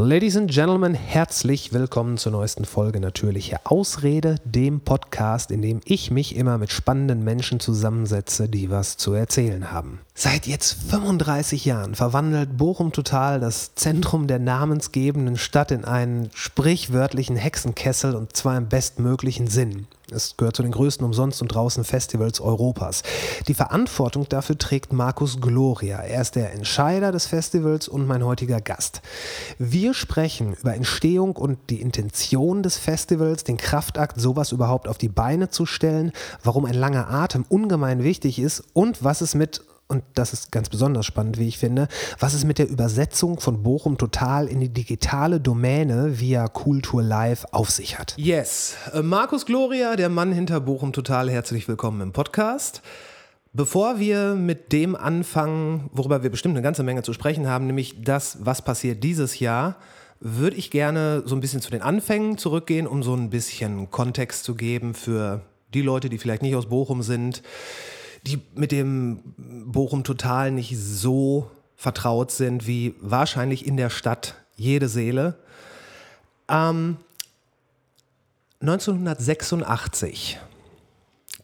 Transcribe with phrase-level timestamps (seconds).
[0.00, 6.12] Ladies and Gentlemen, herzlich willkommen zur neuesten Folge Natürliche Ausrede, dem Podcast, in dem ich
[6.12, 9.98] mich immer mit spannenden Menschen zusammensetze, die was zu erzählen haben.
[10.14, 17.34] Seit jetzt 35 Jahren verwandelt Bochum Total das Zentrum der namensgebenden Stadt in einen sprichwörtlichen
[17.34, 19.88] Hexenkessel und zwar im bestmöglichen Sinn.
[20.10, 23.02] Es gehört zu den größten Umsonst- und draußen Festivals Europas.
[23.46, 25.98] Die Verantwortung dafür trägt Markus Gloria.
[25.98, 29.02] Er ist der Entscheider des Festivals und mein heutiger Gast.
[29.58, 35.10] Wir sprechen über Entstehung und die Intention des Festivals, den Kraftakt, sowas überhaupt auf die
[35.10, 40.04] Beine zu stellen, warum ein langer Atem ungemein wichtig ist und was es mit und
[40.14, 41.88] das ist ganz besonders spannend, wie ich finde,
[42.18, 47.46] was es mit der Übersetzung von Bochum Total in die digitale Domäne via Kultur Live
[47.52, 48.14] auf sich hat.
[48.18, 52.82] Yes, äh, Markus Gloria, der Mann hinter Bochum Total, herzlich willkommen im Podcast.
[53.54, 58.02] Bevor wir mit dem anfangen, worüber wir bestimmt eine ganze Menge zu sprechen haben, nämlich
[58.02, 59.76] das, was passiert dieses Jahr,
[60.20, 64.44] würde ich gerne so ein bisschen zu den Anfängen zurückgehen, um so ein bisschen Kontext
[64.44, 65.40] zu geben für
[65.72, 67.42] die Leute, die vielleicht nicht aus Bochum sind
[68.28, 69.20] die mit dem
[69.66, 75.38] Bochum Total nicht so vertraut sind wie wahrscheinlich in der Stadt jede Seele.
[76.48, 76.96] Ähm,
[78.60, 80.38] 1986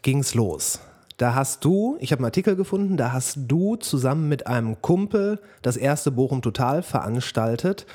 [0.01, 0.79] ging es los.
[1.17, 5.39] Da hast du, ich habe einen Artikel gefunden, da hast du zusammen mit einem Kumpel
[5.61, 7.85] das erste Bochum Total veranstaltet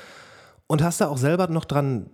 [0.65, 2.09] und hast da auch selber noch dran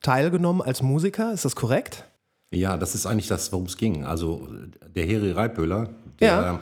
[0.00, 2.04] teilgenommen als Musiker, ist das korrekt?
[2.52, 4.04] Ja, das ist eigentlich das, worum es ging.
[4.04, 4.46] Also
[4.94, 5.88] der Heri Reipöhler,
[6.22, 6.60] der,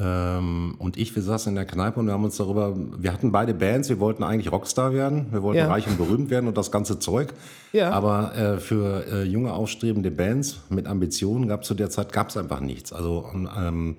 [0.00, 0.38] ja.
[0.38, 3.32] ähm, und ich, wir saßen in der Kneipe und wir haben uns darüber, wir hatten
[3.32, 5.68] beide Bands, wir wollten eigentlich Rockstar werden, wir wollten ja.
[5.68, 7.32] reich und berühmt werden und das ganze Zeug.
[7.72, 7.90] Ja.
[7.90, 12.36] Aber äh, für äh, junge, aufstrebende Bands mit Ambitionen gab es zu der Zeit gab's
[12.36, 12.92] einfach nichts.
[12.92, 13.98] Also ähm,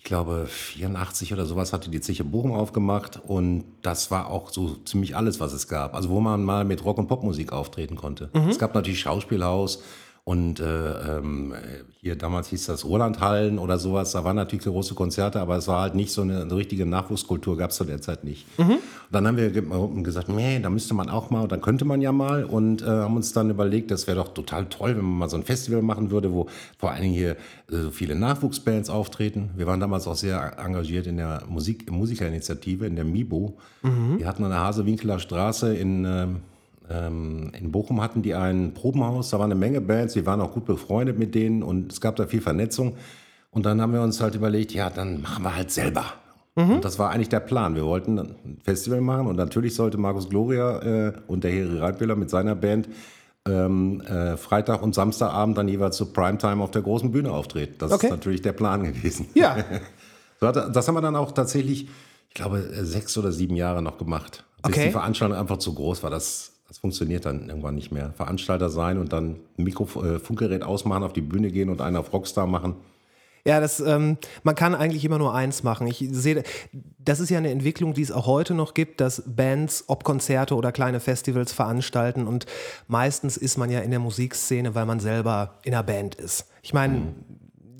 [0.00, 4.76] ich glaube, 84 oder sowas hatte die Zeche Bochum aufgemacht und das war auch so
[4.86, 5.94] ziemlich alles, was es gab.
[5.94, 8.30] Also wo man mal mit Rock- und Popmusik auftreten konnte.
[8.32, 8.48] Mhm.
[8.48, 9.82] Es gab natürlich Schauspielhaus,
[10.24, 11.54] und äh, ähm,
[12.00, 14.12] hier damals hieß das Rolandhallen oder sowas.
[14.12, 17.56] Da waren natürlich große Konzerte, aber es war halt nicht so eine, eine richtige Nachwuchskultur,
[17.56, 18.46] gab es zu der Zeit nicht.
[18.58, 18.78] Mhm.
[19.10, 22.44] Dann haben wir gesagt, nee, da müsste man auch mal, da könnte man ja mal.
[22.44, 25.36] Und äh, haben uns dann überlegt, das wäre doch total toll, wenn man mal so
[25.36, 26.46] ein Festival machen würde, wo
[26.78, 29.50] vor allen Dingen hier äh, so viele Nachwuchsbands auftreten.
[29.56, 33.58] Wir waren damals auch sehr engagiert in der Musik, Musikerinitiative, in der MIBO.
[33.82, 34.18] Mhm.
[34.18, 36.40] Wir hatten an der Hasewinkeler Straße in ähm, ähm,
[36.90, 40.64] in Bochum hatten die ein Probenhaus, da waren eine Menge Bands, wir waren auch gut
[40.64, 42.96] befreundet mit denen und es gab da viel Vernetzung.
[43.50, 46.04] Und dann haben wir uns halt überlegt, ja, dann machen wir halt selber.
[46.56, 46.74] Mhm.
[46.74, 47.74] Und das war eigentlich der Plan.
[47.74, 50.78] Wir wollten ein Festival machen und natürlich sollte Markus Gloria
[51.08, 52.88] äh, und der Heri Reitwiller mit seiner Band
[53.46, 57.74] ähm, äh, Freitag und Samstagabend dann jeweils zu Primetime auf der großen Bühne auftreten.
[57.78, 58.06] Das okay.
[58.06, 59.28] ist natürlich der Plan gewesen.
[59.34, 59.56] Ja.
[60.40, 61.88] das haben wir dann auch tatsächlich,
[62.28, 64.44] ich glaube, sechs oder sieben Jahre noch gemacht.
[64.62, 64.86] Bis okay.
[64.86, 66.10] die Veranstaltung einfach zu groß war.
[66.10, 68.12] Das das funktioniert dann irgendwann nicht mehr.
[68.12, 71.96] Veranstalter sein und dann ein Mikro, äh, Funkgerät ausmachen, auf die Bühne gehen und einen
[71.96, 72.76] auf Rockstar machen.
[73.44, 75.88] Ja, das, ähm, man kann eigentlich immer nur eins machen.
[75.88, 76.44] Ich sehe,
[76.98, 80.54] das ist ja eine Entwicklung, die es auch heute noch gibt, dass Bands, ob Konzerte
[80.54, 82.46] oder kleine Festivals veranstalten und
[82.86, 86.46] meistens ist man ja in der Musikszene, weil man selber in einer Band ist.
[86.62, 87.14] Ich meine, mhm.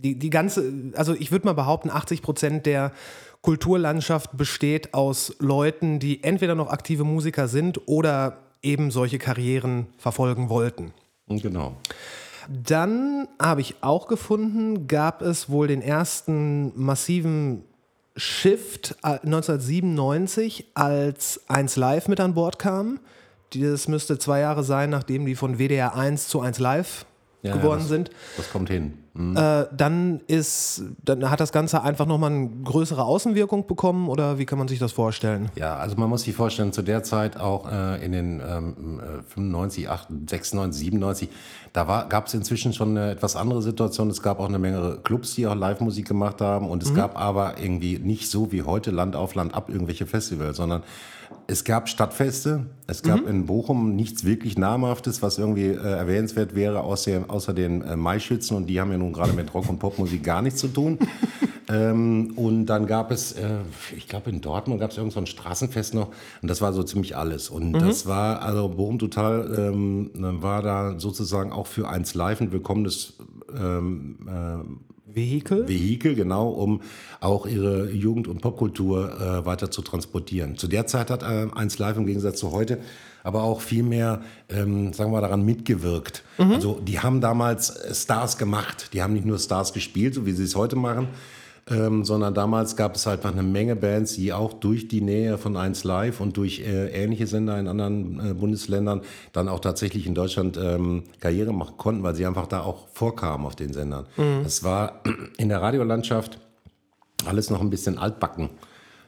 [0.03, 2.91] die, die ganze, also ich würde mal behaupten, 80 Prozent der
[3.41, 10.48] Kulturlandschaft besteht aus Leuten, die entweder noch aktive Musiker sind oder eben solche Karrieren verfolgen
[10.48, 10.93] wollten.
[11.28, 11.76] Genau.
[12.48, 17.65] Dann habe ich auch gefunden, gab es wohl den ersten massiven
[18.16, 22.98] Shift 1997, äh, als 1 Live mit an Bord kam.
[23.54, 27.06] Das müsste zwei Jahre sein, nachdem die von WDR 1 zu 1 Live
[27.42, 28.10] ja, geworden ja, das, sind.
[28.37, 28.94] Das kommt hin.
[29.15, 29.37] Mhm.
[29.37, 34.47] Äh, dann ist, dann hat das Ganze einfach nochmal eine größere Außenwirkung bekommen oder wie
[34.47, 35.50] kann man sich das vorstellen?
[35.56, 39.88] Ja, also man muss sich vorstellen, zu der Zeit auch äh, in den ähm, 95,
[39.88, 41.28] 98, 96, 97,
[41.72, 44.10] da gab es inzwischen schon eine etwas andere Situation.
[44.10, 46.97] Es gab auch eine Menge Clubs, die auch Live-Musik gemacht haben und es mhm.
[46.97, 50.82] gab aber irgendwie nicht so wie heute Land auf Land ab irgendwelche Festivals, sondern
[51.47, 53.28] es gab Stadtfeste, es gab mhm.
[53.28, 58.56] in Bochum nichts wirklich Namhaftes, was irgendwie äh, erwähnenswert wäre, außer, außer den äh, Maischützen
[58.56, 60.99] und die haben ja nun gerade mit Rock- und Popmusik gar nichts zu tun.
[61.69, 63.59] ähm, und dann gab es, äh,
[63.97, 66.09] ich glaube in Dortmund gab es irgend so ein Straßenfest noch
[66.43, 67.51] und das war so ziemlich alles.
[67.51, 67.79] Und mhm.
[67.81, 73.15] das war, also Bochum Total ähm, war da sozusagen auch für eins live ein willkommenes
[73.59, 75.69] ähm, äh, Vehikel?
[75.69, 76.83] Vehikel, genau, um
[77.21, 80.57] auch ihre Jugend- und Popkultur äh, weiter zu transportieren.
[80.57, 82.79] Zu der Zeit hat äh, 1 Live im Gegensatz zu heute
[83.22, 86.22] aber auch viel mehr, ähm, sagen wir, daran mitgewirkt.
[86.39, 86.53] Mhm.
[86.53, 88.91] Also die haben damals Stars gemacht.
[88.93, 91.09] Die haben nicht nur Stars gespielt, so wie sie es heute machen,
[91.71, 95.39] ähm, sondern damals gab es halt noch eine Menge Bands, die auch durch die Nähe
[95.39, 99.03] von 1 Live und durch äh, ähnliche Sender in anderen äh, Bundesländern
[99.33, 103.47] dann auch tatsächlich in Deutschland ähm, Karriere machen konnten, weil sie einfach da auch vorkamen
[103.47, 104.07] auf den Sendern.
[104.16, 104.43] Mhm.
[104.45, 105.03] Es war
[105.39, 106.39] in der Radiolandschaft
[107.27, 108.51] alles noch ein bisschen altbacken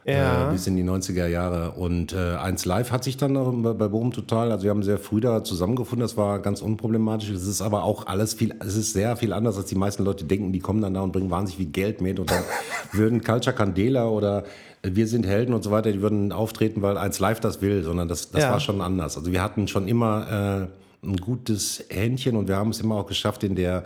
[0.05, 0.49] ja.
[0.49, 1.71] äh, bis in die 90er Jahre.
[1.71, 4.97] Und äh, 1 Live hat sich dann bei, bei Bochum total, also wir haben sehr
[4.97, 7.29] früh da zusammengefunden, das war ganz unproblematisch.
[7.29, 10.25] Es ist aber auch alles viel, es ist sehr viel anders, als die meisten Leute
[10.25, 10.51] denken.
[10.51, 12.43] Die kommen dann da und bringen wahnsinnig viel Geld mit und dann
[12.91, 14.43] würden Culture Candela oder
[14.81, 18.07] wir sind Helden und so weiter, die würden auftreten, weil 1 Live das will, sondern
[18.07, 18.51] das, das ja.
[18.51, 19.17] war schon anders.
[19.17, 20.69] Also wir hatten schon immer
[21.03, 23.85] äh, ein gutes Händchen und wir haben es immer auch geschafft, in der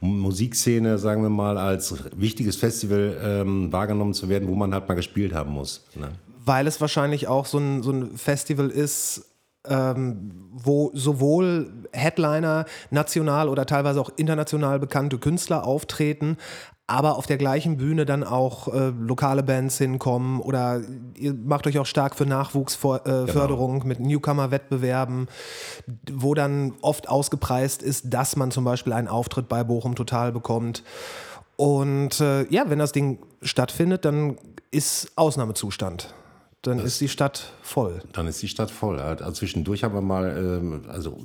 [0.00, 4.94] Musikszene, sagen wir mal, als wichtiges Festival ähm, wahrgenommen zu werden, wo man halt mal
[4.94, 5.84] gespielt haben muss.
[5.94, 6.10] Ne?
[6.44, 9.24] Weil es wahrscheinlich auch so ein, so ein Festival ist,
[9.66, 16.36] ähm, wo sowohl Headliner, national oder teilweise auch international bekannte Künstler auftreten,
[16.88, 20.80] aber auf der gleichen Bühne dann auch äh, lokale Bands hinkommen oder
[21.14, 23.86] ihr macht euch auch stark für Nachwuchsförderung äh, genau.
[23.86, 25.28] mit Newcomer-Wettbewerben,
[26.10, 30.82] wo dann oft ausgepreist ist, dass man zum Beispiel einen Auftritt bei Bochum Total bekommt.
[31.56, 34.38] Und äh, ja, wenn das Ding stattfindet, dann
[34.70, 36.14] ist Ausnahmezustand.
[36.62, 38.00] Dann das, ist die Stadt voll.
[38.12, 38.98] Dann ist die Stadt voll.
[38.98, 41.18] Also zwischendurch haben wir mal, ähm, also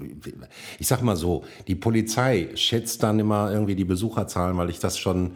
[0.80, 5.00] ich sag mal so, die Polizei schätzt dann immer irgendwie die Besucherzahlen, weil ich das
[5.00, 5.36] schon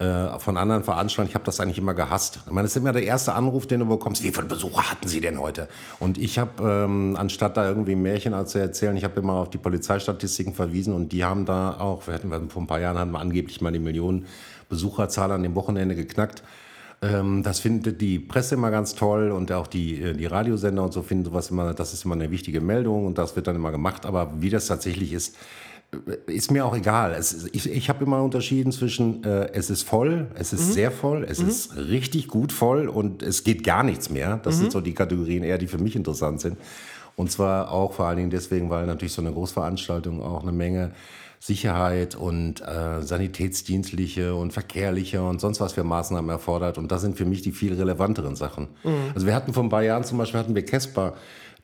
[0.00, 2.40] äh, von anderen Veranstaltungen, ich habe das eigentlich immer gehasst.
[2.46, 4.22] Ich meine, das ist immer der erste Anruf, den du bekommst.
[4.22, 5.66] Wie viele Besucher hatten Sie denn heute?
[5.98, 9.58] Und ich habe, ähm, anstatt da irgendwie Märchen zu erzählen, ich habe immer auf die
[9.58, 13.18] Polizeistatistiken verwiesen und die haben da auch, wir hatten vor ein paar Jahren hatten wir
[13.18, 14.26] angeblich mal die Millionen
[14.68, 16.42] Besucherzahl an dem Wochenende geknackt.
[17.00, 20.92] Ähm, das findet die Presse immer ganz toll und auch die, äh, die Radiosender und
[20.92, 23.70] so finden sowas immer, das ist immer eine wichtige Meldung und das wird dann immer
[23.70, 24.04] gemacht.
[24.04, 25.36] Aber wie das tatsächlich ist,
[25.92, 27.14] äh, ist mir auch egal.
[27.16, 30.72] Es, ich ich habe immer unterschieden zwischen, äh, es ist voll, es ist mhm.
[30.72, 31.48] sehr voll, es mhm.
[31.48, 34.40] ist richtig gut voll und es geht gar nichts mehr.
[34.42, 34.60] Das mhm.
[34.62, 36.58] sind so die Kategorien eher, die für mich interessant sind.
[37.14, 40.92] Und zwar auch vor allen Dingen deswegen, weil natürlich so eine Großveranstaltung auch eine Menge
[41.40, 46.78] Sicherheit und äh, sanitätsdienstliche und verkehrliche und sonst was für Maßnahmen erfordert.
[46.78, 48.68] Und das sind für mich die viel relevanteren Sachen.
[48.84, 49.12] Mhm.
[49.14, 51.14] Also wir hatten vor ein paar Jahren zum Beispiel hatten wir Casper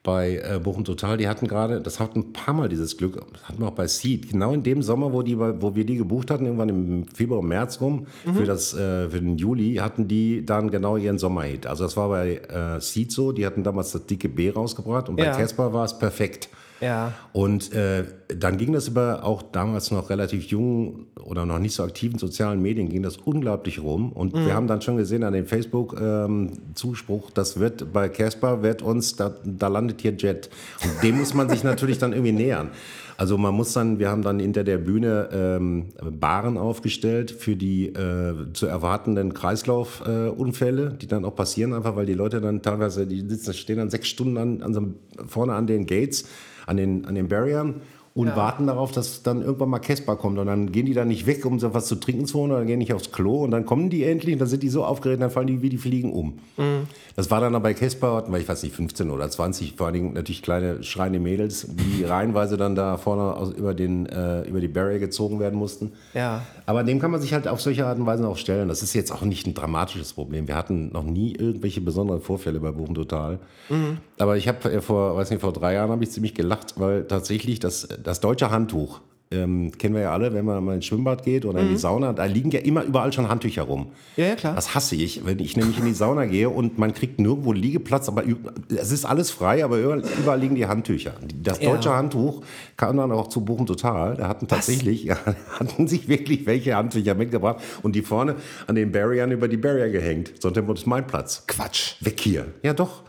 [0.05, 3.59] bei äh, Bochum Total, die hatten gerade, das hatten ein paar Mal dieses Glück, hatten
[3.59, 6.45] wir auch bei Seed, genau in dem Sommer, wo, die, wo wir die gebucht hatten,
[6.45, 8.35] irgendwann im Februar, März rum, mhm.
[8.35, 11.67] für, das, äh, für den Juli, hatten die dann genau ihren Sommerhit.
[11.67, 15.17] Also das war bei äh, Seed so, die hatten damals das dicke B rausgebracht und
[15.17, 16.51] bei Casper war es perfekt.
[16.81, 17.13] Ja.
[17.33, 21.83] Und äh, dann ging das über auch damals noch relativ jungen oder noch nicht so
[21.83, 24.13] aktiven sozialen Medien, ging das unglaublich rum.
[24.13, 24.47] Und mhm.
[24.47, 29.17] wir haben dann schon gesehen an dem Facebook-Zuspruch, ähm, das wird bei Casper, wird uns,
[29.17, 30.51] da, da landet hier Jet.
[30.83, 32.71] Und dem muss man sich natürlich dann irgendwie nähern.
[33.17, 35.87] Also man muss dann, wir haben dann hinter der Bühne ähm,
[36.19, 42.07] Baren aufgestellt für die äh, zu erwartenden Kreislaufunfälle, äh, die dann auch passieren, einfach weil
[42.07, 44.83] die Leute dann teilweise, die sitzen, stehen dann sechs Stunden an, an so,
[45.29, 46.25] vorne an den Gates
[46.67, 47.83] an den, an den Barriern
[48.15, 48.37] und ja.
[48.37, 50.39] warten darauf, dass dann irgendwann mal Casper kommt.
[50.39, 52.65] Und dann gehen die dann nicht weg, um so was zu trinken zu holen, oder
[52.65, 53.43] gehen nicht aufs Klo.
[53.43, 55.69] Und dann kommen die endlich und dann sind die so aufgeregt, dann fallen die wie
[55.69, 56.39] die Fliegen um.
[56.57, 56.87] Mhm.
[57.17, 59.95] Das war dann bei Casper, hatten wir, ich weiß nicht, 15 oder 20, vor allen
[59.95, 64.61] Dingen natürlich kleine schreiende Mädels, die reihenweise dann da vorne aus, über, den, äh, über
[64.61, 65.93] die Barrier gezogen werden mussten.
[66.13, 66.43] Ja.
[66.67, 68.69] Aber dem kann man sich halt auf solche Art und Weise auch stellen.
[68.69, 70.47] Das ist jetzt auch nicht ein dramatisches Problem.
[70.47, 73.41] Wir hatten noch nie irgendwelche besonderen Vorfälle bei Buchen Total.
[73.69, 73.99] Mhm.
[74.19, 77.59] Aber ich habe vor, weiß nicht, vor drei Jahren habe ich ziemlich gelacht, weil tatsächlich
[77.59, 81.45] das, das deutsche Handtuch, ähm, kennen wir ja alle, wenn man mal ins Schwimmbad geht
[81.45, 81.65] oder mhm.
[81.65, 81.79] in die mhm.
[81.79, 83.89] Sauna, da liegen ja immer überall schon Handtücher rum.
[84.17, 84.55] Ja, ja, klar.
[84.55, 88.09] Das hasse ich, wenn ich nämlich in die Sauna gehe und man kriegt nirgendwo Liegeplatz,
[88.09, 88.23] aber
[88.69, 91.15] es ist alles frei, aber überall, liegen die Handtücher.
[91.43, 91.97] Das deutsche ja.
[91.97, 92.43] Handtuch
[92.77, 94.17] kam dann auch zu buchen total.
[94.17, 95.17] Da hatten tatsächlich, ja,
[95.59, 99.89] hatten sich wirklich welche Handtücher mitgebracht und die vorne an den Barriern über die Barrier
[99.89, 100.33] gehängt.
[100.41, 101.45] So ein Tempo ist mein Platz.
[101.47, 101.97] Quatsch.
[102.01, 102.47] Weg hier.
[102.63, 103.03] Ja, doch.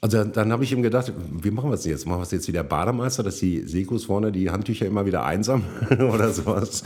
[0.00, 2.06] Also dann habe ich ihm gedacht, wie machen wir es jetzt?
[2.06, 5.24] Machen wir es jetzt wie der Bademeister, dass die Sekus vorne die Handtücher immer wieder
[5.24, 6.84] einsam oder sowas?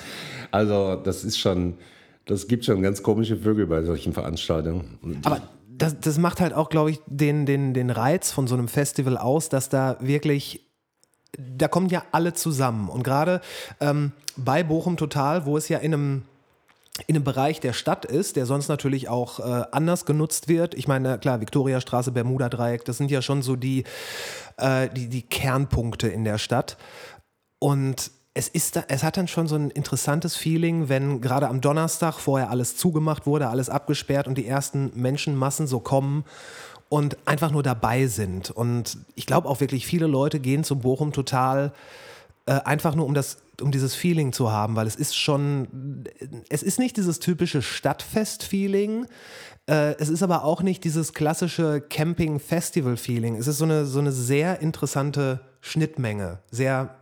[0.50, 1.74] Also das ist schon,
[2.24, 5.20] das gibt schon ganz komische Vögel bei solchen Veranstaltungen.
[5.24, 8.68] Aber das, das macht halt auch, glaube ich, den, den, den Reiz von so einem
[8.68, 10.66] Festival aus, dass da wirklich
[11.38, 12.88] da kommen ja alle zusammen.
[12.88, 13.40] Und gerade
[13.80, 16.22] ähm, bei Bochum Total, wo es ja in einem
[17.06, 20.74] in einem Bereich der Stadt ist, der sonst natürlich auch äh, anders genutzt wird.
[20.74, 23.84] Ich meine, klar, Viktoriastraße, Bermuda-Dreieck, das sind ja schon so die,
[24.58, 26.76] äh, die, die Kernpunkte in der Stadt.
[27.58, 31.62] Und es, ist da, es hat dann schon so ein interessantes Feeling, wenn gerade am
[31.62, 36.24] Donnerstag vorher alles zugemacht wurde, alles abgesperrt und die ersten Menschenmassen so kommen
[36.90, 38.50] und einfach nur dabei sind.
[38.50, 41.72] Und ich glaube auch wirklich, viele Leute gehen zum Bochum total
[42.44, 46.04] äh, einfach nur, um das um dieses Feeling zu haben, weil es ist schon,
[46.48, 49.06] es ist nicht dieses typische Stadtfest-Feeling,
[49.68, 53.36] äh, es ist aber auch nicht dieses klassische Camping-Festival-Feeling.
[53.36, 56.96] Es ist so eine, so eine sehr interessante Schnittmenge, sehr,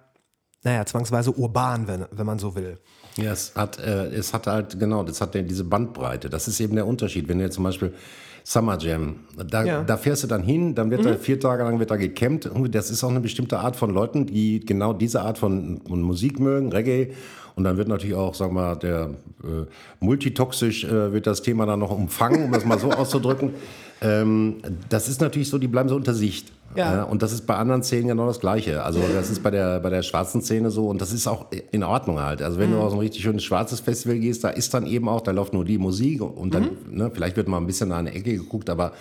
[0.62, 2.78] naja, zwangsweise urban, wenn, wenn man so will.
[3.16, 6.30] Ja, es hat, äh, es hat halt, genau, das hat ja diese Bandbreite.
[6.30, 7.28] Das ist eben der Unterschied.
[7.28, 7.94] Wenn du zum Beispiel
[8.50, 9.14] Summer Jam,
[9.48, 9.84] da, ja.
[9.84, 11.10] da fährst du dann hin, dann wird mhm.
[11.10, 12.50] da vier Tage lang wird da gecampt.
[12.70, 16.40] Das ist auch eine bestimmte Art von Leuten, die genau diese Art von, von Musik
[16.40, 17.12] mögen, Reggae.
[17.54, 19.10] Und dann wird natürlich auch, sagen wir mal, der
[19.44, 19.66] äh,
[20.00, 23.54] multitoxisch äh, wird das Thema dann noch umfangen, um das mal so auszudrücken.
[24.02, 24.56] Ähm,
[24.88, 26.52] das ist natürlich so, die bleiben so unter Sicht.
[26.76, 27.02] Ja.
[27.02, 28.84] und das ist bei anderen Szenen genau das Gleiche.
[28.84, 31.82] Also das ist bei der, bei der schwarzen Szene so und das ist auch in
[31.82, 32.42] Ordnung halt.
[32.42, 32.74] Also wenn mhm.
[32.74, 35.52] du auf ein richtig schönes schwarzes Festival gehst, da ist dann eben auch, da läuft
[35.52, 36.96] nur die Musik und dann, mhm.
[36.96, 38.92] ne, vielleicht wird mal ein bisschen an eine Ecke geguckt, aber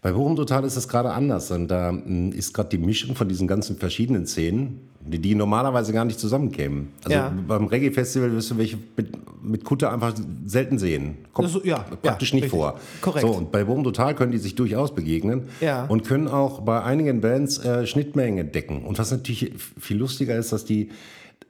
[0.00, 1.50] bei Bochum Total ist es gerade anders.
[1.50, 5.92] Und da hm, ist gerade die Mischung von diesen ganzen verschiedenen Szenen, die, die normalerweise
[5.92, 6.88] gar nicht zusammenkämen.
[7.04, 7.34] Also ja.
[7.46, 10.14] beim Reggae-Festival wirst du welche mit, mit Kutte einfach
[10.46, 11.18] selten sehen.
[11.32, 12.58] Kommt also, ja, praktisch ja, nicht richtig.
[12.58, 12.78] vor.
[13.00, 13.26] Korrekt.
[13.26, 15.84] So, und bei Bochum Total können die sich durchaus begegnen ja.
[15.86, 18.84] und können auch bei einigen Bands äh, Schnittmengen entdecken.
[18.84, 20.90] Und was natürlich viel lustiger ist, dass die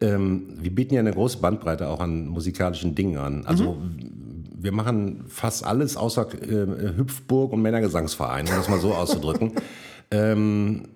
[0.01, 3.45] ähm, wir bieten ja eine große Bandbreite auch an musikalischen Dingen an.
[3.47, 4.28] Also mhm
[4.61, 9.53] wir machen fast alles außer äh, Hüpfburg und Männergesangsverein, um das mal so auszudrücken.
[10.11, 10.89] ähm,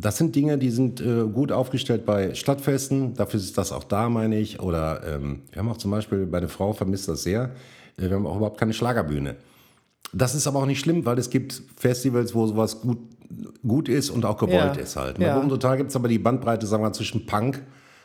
[0.00, 3.14] das sind Dinge, die sind äh, gut aufgestellt bei Stadtfesten.
[3.14, 4.60] Dafür ist das auch da, meine ich.
[4.60, 7.50] Oder ähm, wir haben auch zum Beispiel, bei der Frau vermisst das sehr,
[7.96, 9.36] äh, wir haben auch überhaupt keine Schlagerbühne.
[10.12, 12.98] Das ist aber auch nicht schlimm, weil es gibt Festivals, wo sowas gut,
[13.66, 14.82] gut ist und auch gewollt ja.
[14.82, 15.18] ist halt.
[15.18, 15.28] Ja.
[15.28, 17.62] Bei Bochum Total gibt es aber die Bandbreite, sagen wir mal, zwischen Punk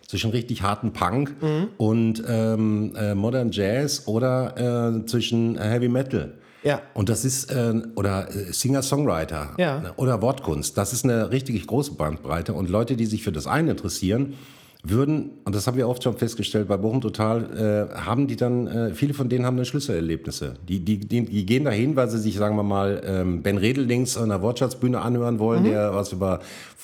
[0.08, 1.70] zwischen richtig harten Punk mhm.
[1.78, 6.34] und ähm, äh, Modern Jazz oder äh, zwischen Heavy Metal.
[6.64, 6.82] Ja.
[6.94, 9.94] Und das ist, äh, oder äh, Singer-Songwriter ja.
[9.98, 10.78] oder Wortkunst.
[10.78, 12.54] Das ist eine richtig große Bandbreite.
[12.54, 14.36] Und Leute, die sich für das eine interessieren,
[14.86, 18.68] würden, und das haben wir oft schon festgestellt bei Bochum Total, äh, haben die dann,
[18.68, 20.56] äh, viele von denen haben dann Schlüsselerlebnisse.
[20.68, 24.18] Die, die, die, die, gehen dahin, weil sie sich, sagen wir mal, ähm, Ben Redelings
[24.18, 25.68] an der Wortschatzbühne anhören wollen, mhm.
[25.70, 26.42] der was über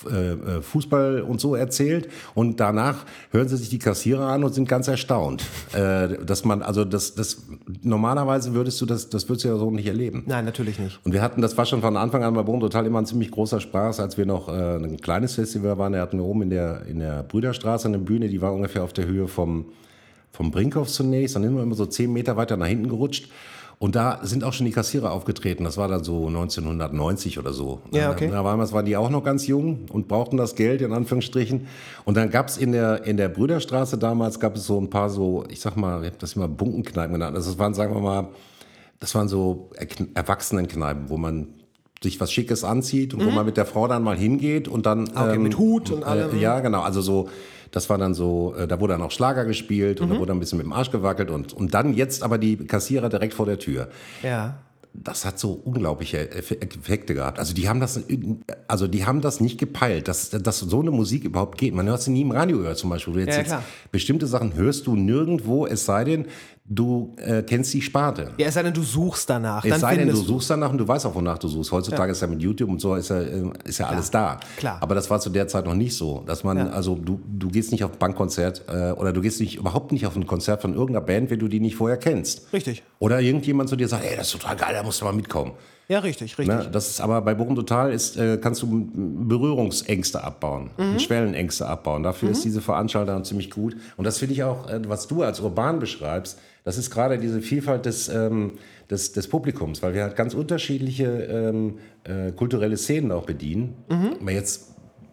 [0.09, 2.07] äh, äh, Fußball und so erzählt.
[2.35, 5.43] Und danach hören sie sich die Kassierer an und sind ganz erstaunt.
[5.73, 7.43] äh, dass man, also das, das,
[7.81, 10.23] normalerweise würdest du das, das würdest du ja so nicht erleben.
[10.25, 11.01] Nein, natürlich nicht.
[11.03, 13.29] Und wir hatten, das war schon von Anfang an bei Bochum Total immer ein ziemlich
[13.29, 15.91] großer Spaß, als wir noch äh, ein kleines Festival waren.
[15.91, 18.93] Da hatten wir oben in der, in der Brüderstraße eine Bühne, die war ungefähr auf
[18.93, 19.65] der Höhe vom,
[20.31, 21.35] vom Brinkhoff zunächst.
[21.35, 23.29] Dann sind wir immer so zehn Meter weiter nach hinten gerutscht.
[23.79, 25.63] Und da sind auch schon die Kassierer aufgetreten.
[25.63, 27.79] Das war dann so 1990 oder so.
[27.91, 28.29] Ja, okay.
[28.29, 31.67] Da damals waren die auch noch ganz jung und brauchten das Geld in Anführungsstrichen.
[32.03, 35.09] Und dann gab es in der, in der Brüderstraße damals gab es so ein paar
[35.09, 37.37] so, ich sag mal, ich habe das immer Bunkenkneipen genannt.
[37.37, 38.27] Das waren, sagen wir mal,
[38.99, 39.69] das waren so
[40.13, 41.47] Erwachsenenkneipen, wo man
[42.03, 43.27] sich was Schickes anzieht und mhm.
[43.27, 45.09] wo man mit der Frau dann mal hingeht und dann.
[45.09, 46.35] Okay, ähm, mit Hut und allem.
[46.35, 46.81] Äh, ja, genau.
[46.81, 47.29] Also so,
[47.71, 50.13] das war dann so, äh, da wurde dann auch Schlager gespielt und mhm.
[50.13, 53.09] da wurde ein bisschen mit dem Arsch gewackelt und, und dann jetzt aber die Kassierer
[53.09, 53.89] direkt vor der Tür.
[54.23, 54.59] Ja
[54.93, 57.39] das hat so unglaubliche Effekte gehabt.
[57.39, 58.01] Also die haben das,
[58.67, 61.73] also die haben das nicht gepeilt, dass, dass so eine Musik überhaupt geht.
[61.73, 63.19] Man hört sie nie im Radio gehört zum Beispiel.
[63.19, 66.25] Jetzt, ja, jetzt bestimmte Sachen hörst du nirgendwo, es sei denn,
[66.69, 68.31] du äh, kennst die Sparte.
[68.37, 69.65] Ja, es sei denn, du suchst danach.
[69.65, 71.71] Es sei denn, du suchst danach und du weißt auch, wonach du suchst.
[71.71, 72.11] Heutzutage ja.
[72.11, 74.39] ist ja mit YouTube und so ist ja, äh, ist ja alles da.
[74.55, 74.77] Klar.
[74.79, 76.69] Aber das war zu der Zeit noch nicht so, dass man, ja.
[76.69, 80.05] also du, du gehst nicht auf ein Bankkonzert äh, oder du gehst nicht, überhaupt nicht
[80.05, 82.53] auf ein Konzert von irgendeiner Band, wenn du die nicht vorher kennst.
[82.53, 82.83] Richtig.
[82.99, 85.53] Oder irgendjemand zu dir sagt, ey, das ist total geil, da musst du mal mitkommen.
[85.89, 86.55] Ja, richtig, richtig.
[86.55, 86.69] Ne?
[86.71, 90.99] Das ist aber bei Bochum Total ist, äh, kannst du Berührungsängste abbauen, mhm.
[90.99, 92.03] Schwellenängste abbauen.
[92.03, 92.33] Dafür mhm.
[92.33, 93.75] ist diese Veranstaltung ziemlich gut.
[93.97, 97.41] Und das finde ich auch, äh, was du als urban beschreibst, das ist gerade diese
[97.41, 98.51] Vielfalt des, ähm,
[98.91, 103.73] des, des, Publikums, weil wir halt ganz unterschiedliche ähm, äh, kulturelle Szenen auch bedienen.
[103.89, 104.17] Mhm.
[104.21, 104.69] Aber jetzt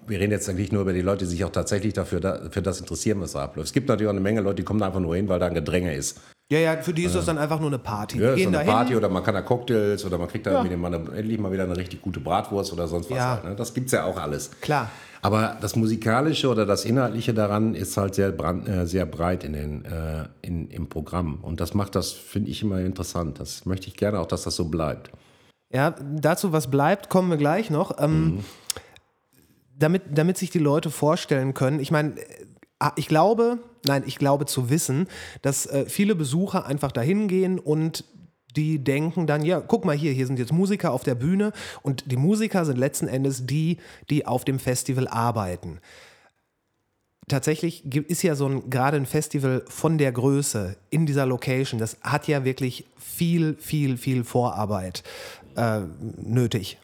[0.09, 2.63] wir reden jetzt eigentlich nur über die Leute, die sich auch tatsächlich dafür da, für
[2.63, 3.67] das interessieren, was da abläuft.
[3.67, 5.47] Es gibt natürlich auch eine Menge Leute, die kommen da einfach nur hin, weil da
[5.47, 6.21] ein Gedränge ist.
[6.49, 8.21] Ja, ja, für die ist das dann einfach nur eine Party.
[8.21, 10.77] Ja, ist eine Party oder man kann da Cocktails oder man kriegt da ja.
[10.77, 13.19] mal eine, endlich mal wieder eine richtig gute Bratwurst oder sonst was.
[13.19, 13.31] Ja.
[13.31, 13.57] Halt, ne?
[13.57, 14.53] Das gibt's ja auch alles.
[14.61, 14.89] Klar.
[15.23, 19.55] Aber das Musikalische oder das Inhaltliche daran ist halt sehr, brand, äh, sehr breit in
[19.55, 21.41] den, äh, in, im Programm.
[21.43, 23.41] Und das macht das, finde ich, immer interessant.
[23.41, 25.11] Das möchte ich gerne auch, dass das so bleibt.
[25.73, 27.99] Ja, dazu, was bleibt, kommen wir gleich noch.
[27.99, 28.45] Ähm, mhm.
[29.77, 32.15] damit, damit sich die Leute vorstellen können, ich meine,
[32.79, 35.09] Ah, ich glaube, nein, ich glaube zu wissen,
[35.43, 38.05] dass äh, viele Besucher einfach dahin gehen und
[38.57, 41.53] die denken dann, ja, guck mal hier, hier sind jetzt Musiker auf der Bühne
[41.83, 43.79] und die Musiker sind letzten Endes die,
[44.09, 45.79] die auf dem Festival arbeiten.
[47.29, 51.97] Tatsächlich ist ja so ein, gerade ein Festival von der Größe in dieser Location, das
[52.03, 55.03] hat ja wirklich viel, viel, viel Vorarbeit
[55.57, 55.81] äh,
[56.23, 56.79] nötig.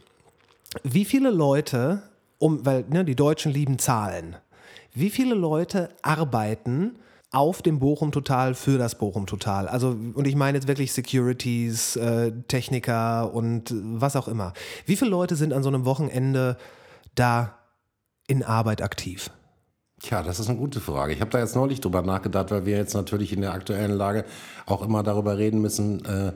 [0.83, 2.03] Wie viele Leute,
[2.39, 4.37] um, weil ne, die Deutschen lieben Zahlen,
[4.95, 6.99] Wie viele Leute arbeiten
[7.31, 9.67] auf dem Bochum Total für das Bochum Total?
[9.67, 14.53] Also, und ich meine jetzt wirklich Securities, äh, Techniker und was auch immer.
[14.85, 16.59] Wie viele Leute sind an so einem Wochenende
[17.15, 17.59] da
[18.27, 19.31] in Arbeit aktiv?
[20.03, 21.15] Tja, das ist eine gute Frage.
[21.15, 24.25] Ich habe da jetzt neulich drüber nachgedacht, weil wir jetzt natürlich in der aktuellen Lage
[24.67, 26.33] auch immer darüber reden müssen, äh,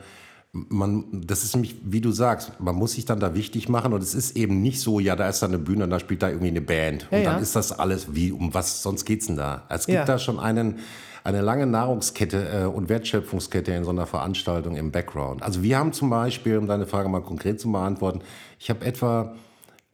[0.68, 4.02] man, das ist nämlich, wie du sagst, man muss sich dann da wichtig machen und
[4.02, 6.28] es ist eben nicht so, ja, da ist da eine Bühne und da spielt da
[6.28, 7.40] irgendwie eine Band Ja, und dann ja.
[7.40, 9.64] ist das alles, wie, um was sonst geht's denn da?
[9.68, 10.04] Es gibt Ja.
[10.04, 10.78] da schon einen,
[11.25, 15.42] eine lange Nahrungskette äh, und Wertschöpfungskette in so einer Veranstaltung im Background.
[15.42, 18.20] Also wir haben zum Beispiel, um deine Frage mal konkret zu beantworten,
[18.58, 19.34] ich habe etwa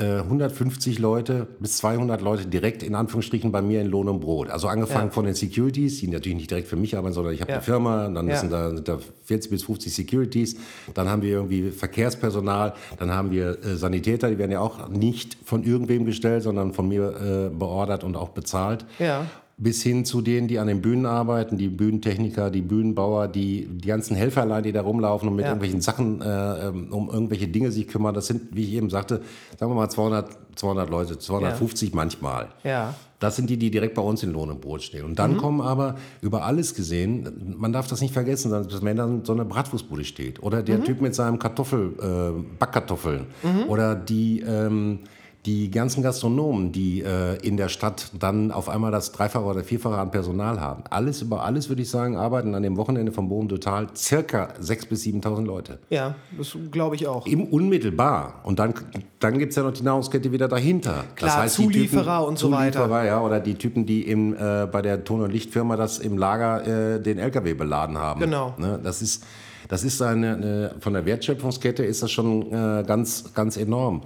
[0.00, 4.48] äh, 150 Leute bis 200 Leute direkt in Anführungsstrichen bei mir in Lohn und Brot.
[4.50, 5.12] Also angefangen Ja.
[5.12, 7.56] von den Securities, die natürlich nicht direkt für mich arbeiten, sondern ich habe Ja.
[7.58, 8.36] eine Firma, dann Ja.
[8.36, 10.56] sind, da, sind da 40 bis 50 Securities,
[10.94, 15.36] dann haben wir irgendwie Verkehrspersonal, dann haben wir äh, Sanitäter, die werden ja auch nicht
[15.44, 19.26] von irgendwem gestellt, sondern von mir äh, beordert und auch bezahlt Ja.
[19.62, 23.86] Bis hin zu denen, die an den Bühnen arbeiten, die Bühnentechniker, die Bühnenbauer, die, die
[23.88, 25.50] ganzen Helferlein, die da rumlaufen und mit Ja.
[25.52, 28.12] irgendwelchen Sachen äh, ähm, um irgendwelche Dinge sich kümmern.
[28.14, 29.22] Das sind, wie ich eben sagte,
[29.58, 32.48] sagen wir mal 200, 200 Leute, 250 manchmal.
[32.64, 32.94] Ja.
[33.20, 35.04] Das sind die, die direkt bei uns in Lohn und Brot stehen.
[35.04, 39.24] Und dann kommen aber über alles gesehen, man darf das nicht vergessen, dass wenn dann
[39.24, 43.26] so eine Bratwurstbude steht oder der Typ mit seinem Kartoffel, äh, Backkartoffeln
[43.68, 44.98] oder die, ähm,
[45.44, 49.98] die ganzen Gastronomen, die äh, in der Stadt dann auf einmal das Dreifache oder Vierfache
[49.98, 50.84] an Personal haben.
[50.88, 54.88] Alles über alles, würde ich sagen, arbeiten an dem Wochenende vom Bochum Total circa 6.000
[54.88, 55.78] bis 7.000 Leute.
[55.90, 57.26] Ja, das glaube ich auch.
[57.26, 58.40] Im unmittelbar.
[58.44, 58.74] Und dann,
[59.18, 61.04] dann gibt es ja noch die Nahrungskette wieder dahinter.
[61.16, 62.80] Klar, die Zulieferer und so weiter.
[62.80, 66.18] Zulieferer, ja, oder die Typen, die im, äh, bei der Ton- und Lichtfirma das im
[66.18, 68.20] Lager äh, den LKW beladen haben.
[68.20, 68.54] Genau.
[68.58, 68.78] Ne?
[68.80, 69.24] Das ist,
[69.68, 74.02] das ist eine, eine, von der Wertschöpfungskette ist das schon äh, ganz, ganz enorm,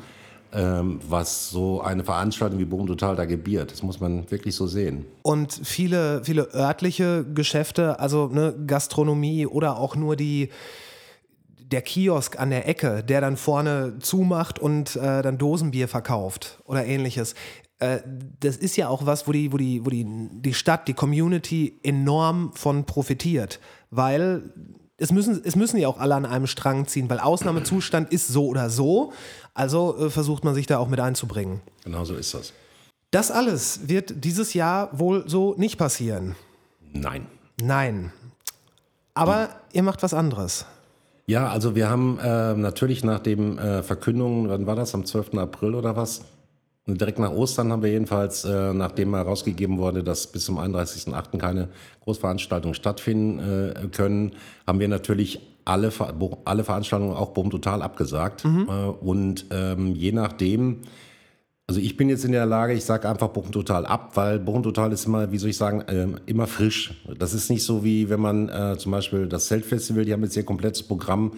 [0.53, 3.73] was so eine Veranstaltung wie Bochum Total da gebiert.
[3.73, 5.05] Das muss man wirklich so sehen.
[5.23, 10.51] Und viele, viele örtliche Geschäfte, also ne, Gastronomie oder auch nur die,
[11.59, 16.87] der Kiosk an der Ecke, der dann vorne zumacht und äh, dann Dosenbier verkauft oder
[16.87, 17.35] ähnliches.
[17.79, 17.99] Äh,
[18.41, 21.79] das ist ja auch was, wo die, wo die, wo die, die Stadt, die Community
[21.83, 23.61] enorm von profitiert.
[23.91, 24.53] Weil
[24.99, 28.47] es müssen, es müssen ja auch alle an einem Strang ziehen, weil Ausnahmezustand ist so
[28.47, 29.13] oder so.
[29.55, 31.61] Also äh, versucht man sich da auch mit einzubringen.
[31.85, 32.53] Genau so ist das.
[33.11, 36.35] Das alles wird dieses Jahr wohl so nicht passieren.
[36.93, 37.27] Nein.
[37.61, 38.13] Nein.
[39.15, 40.67] Aber ihr macht was anderes.
[41.27, 45.35] Ja, also wir haben äh, natürlich nach dem äh, Verkündung, wann war das, am 12.
[45.35, 46.23] April oder was?
[46.89, 51.37] Direkt nach Ostern haben wir jedenfalls, äh, nachdem herausgegeben wurde, dass bis zum 31.08.
[51.37, 51.69] keine
[52.05, 54.33] Großveranstaltungen stattfinden äh, können,
[54.69, 58.45] haben wir natürlich alle, Ver alle Veranstaltungen auch Bochum Total abgesagt.
[58.45, 60.83] Äh, und ähm, je nachdem,
[61.67, 64.63] also ich bin jetzt in der Lage, ich sage einfach Bochum Total ab, weil Bochum
[64.63, 66.95] Total ist immer, wie soll ich sagen, ähm, immer frisch.
[67.19, 70.37] Das ist nicht so wie wenn man äh, zum Beispiel das Zeltfestival, die haben jetzt
[70.37, 71.33] ihr komplettes Programm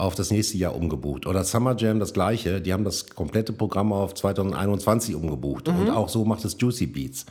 [0.00, 1.26] auf das nächste Jahr umgebucht.
[1.26, 5.68] Oder Summer Jam das gleiche, die haben das komplette Programm auf 2021 umgebucht.
[5.68, 7.26] Und auch so macht es Juicy Beats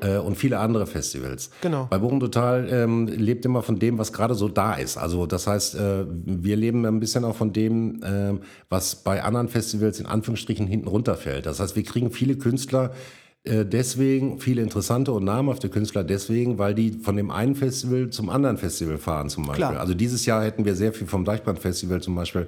[0.00, 1.50] äh, und viele andere Festivals.
[1.60, 1.86] Genau.
[1.90, 4.96] Bei Bochum Total ähm, lebt immer von dem, was gerade so da ist.
[4.96, 9.48] Also das heißt, äh, wir leben ein bisschen auch von dem, ähm, was bei anderen
[9.48, 11.46] Festivals in Anführungsstrichen hinten runterfällt.
[11.46, 16.74] Das heißt, wir kriegen viele Künstler äh, deswegen, viele interessante und namhafte Künstler deswegen, weil
[16.74, 19.66] die von dem einen Festival zum anderen Festival fahren zum Beispiel.
[19.66, 19.80] Klar.
[19.80, 22.46] Also dieses Jahr hätten wir sehr viel vom Deichbrand-Festival zum Beispiel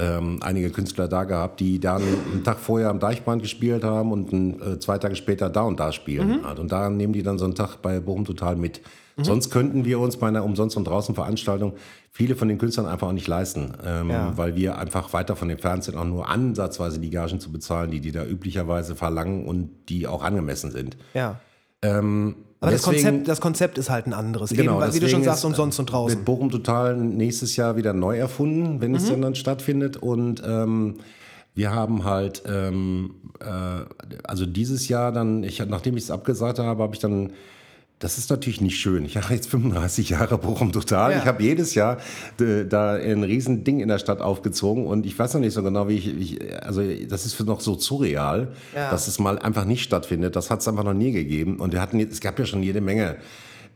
[0.00, 4.32] ähm, einige Künstler da gehabt, die dann einen Tag vorher am Deichbrand gespielt haben und
[4.32, 6.44] ein, äh, zwei Tage später da und da spielen.
[6.44, 6.58] Halt.
[6.58, 8.80] Und da nehmen die dann so einen Tag bei Bochum Total mit.
[9.24, 11.74] Sonst könnten wir uns bei einer Umsonst- und Draußen-Veranstaltung
[12.10, 14.32] viele von den Künstlern einfach auch nicht leisten, ähm, Ja.
[14.36, 18.00] weil wir einfach weiter von entfernt sind, auch nur ansatzweise die Gagen zu bezahlen, die
[18.00, 20.96] die da üblicherweise verlangen und die auch angemessen sind.
[21.14, 21.40] Ja.
[21.82, 24.50] Ähm, Aber das deswegen- Konzept, das Konzept ist halt ein anderes.
[24.50, 26.18] Genau, Eben, weil, wie du schon sagst, ist, umsonst und draußen.
[26.18, 29.08] Wird Bochum total nächstes Jahr wieder neu erfunden, wenn es Mhm.
[29.12, 29.96] denn dann stattfindet.
[29.96, 30.96] Und ähm,
[31.54, 33.46] wir haben halt, ähm, äh,
[34.24, 37.32] also dieses Jahr dann, ich, nachdem ich es abgesagt habe, habe ich dann,
[38.00, 39.04] das ist natürlich nicht schön.
[39.04, 41.12] Ich habe jetzt 35 Jahre Bochum total.
[41.12, 41.18] Ja.
[41.18, 41.98] Ich habe jedes Jahr
[42.40, 45.62] äh, da ein riesen Ding in der Stadt aufgezogen und ich weiß noch nicht so
[45.62, 48.90] genau, wie ich, ich also das ist für noch so surreal, Ja.
[48.90, 50.34] dass es mal einfach nicht stattfindet.
[50.34, 51.60] Das hat es einfach noch nie gegeben.
[51.60, 53.16] Und wir hatten, jetzt- es gab ja schon jede Menge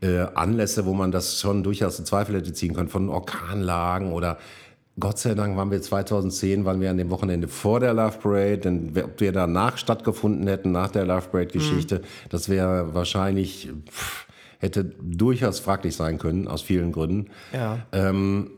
[0.01, 4.37] äh, Anlässe, wo man das schon durchaus in Zweifel hätte ziehen können, von Orkanlagen oder
[4.97, 8.57] Gott sei Dank waren wir 2010, waren wir an dem Wochenende vor der Love Parade,
[8.59, 14.27] denn ob wir danach stattgefunden hätten, nach der Love Parade-Geschichte, das wäre wahrscheinlich, pff,
[14.59, 17.27] hätte durchaus fraglich sein können, aus vielen Gründen.
[17.51, 17.79] ja.
[17.91, 18.51] Ähm,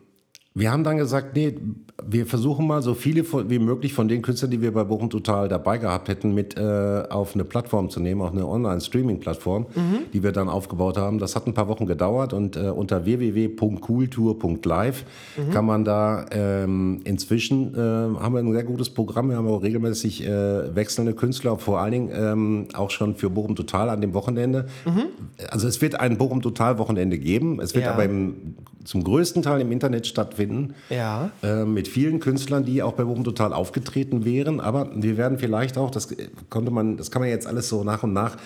[0.54, 1.56] wir haben dann gesagt, nee,
[2.06, 5.10] wir versuchen mal so viele von, wie möglich von den Künstlern, die wir bei Bochum
[5.10, 10.00] Total dabei gehabt hätten, mit äh, auf eine Plattform zu nehmen, auf eine Online-Streaming-Plattform, mhm.
[10.14, 11.18] die wir dann aufgebaut haben.
[11.18, 15.06] Das hat ein paar Wochen gedauert und äh, unter www.cooltour.live
[15.38, 15.52] mhm.
[15.52, 19.30] kann man da ähm, inzwischen äh, haben wir ein sehr gutes Programm.
[19.30, 23.56] Wir haben auch regelmäßig äh, wechselnde Künstler, vor allen Dingen ähm, auch schon für Bochum
[23.56, 24.68] Total an dem Wochenende.
[24.86, 25.06] Mhm.
[25.50, 27.60] Also es wird ein Bochum Total Wochenende geben.
[27.60, 27.94] Es wird ja.
[27.94, 30.74] aber im, zum größten Teil im Internet stattfinden.
[30.90, 31.32] Ja.
[31.44, 34.60] Äh, mit vielen Künstlern, die auch bei Bochum Total aufgetreten wären.
[34.60, 36.10] Aber wir werden vielleicht auch, das
[36.50, 38.38] konnte man, das kann man jetzt alles so nach und nach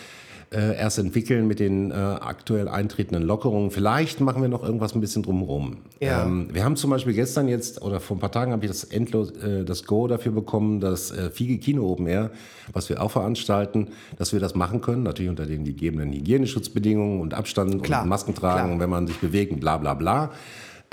[0.53, 3.71] äh, erst entwickeln mit den äh, aktuell eintretenden Lockerungen.
[3.71, 5.77] Vielleicht machen wir noch irgendwas ein bisschen drumherum.
[6.01, 6.23] Ja.
[6.23, 8.83] Ähm, wir haben zum Beispiel gestern jetzt oder vor ein paar Tagen habe ich das
[8.83, 12.31] endlos äh, das Go dafür bekommen, das äh, Fiege Kino Open Air,
[12.73, 17.33] was wir auch veranstalten, dass wir das machen können, natürlich unter den gegebenen Hygieneschutzbedingungen und
[17.33, 18.03] Abstand Klar.
[18.03, 20.31] und Masken tragen, wenn man sich bewegt, bla bla bla.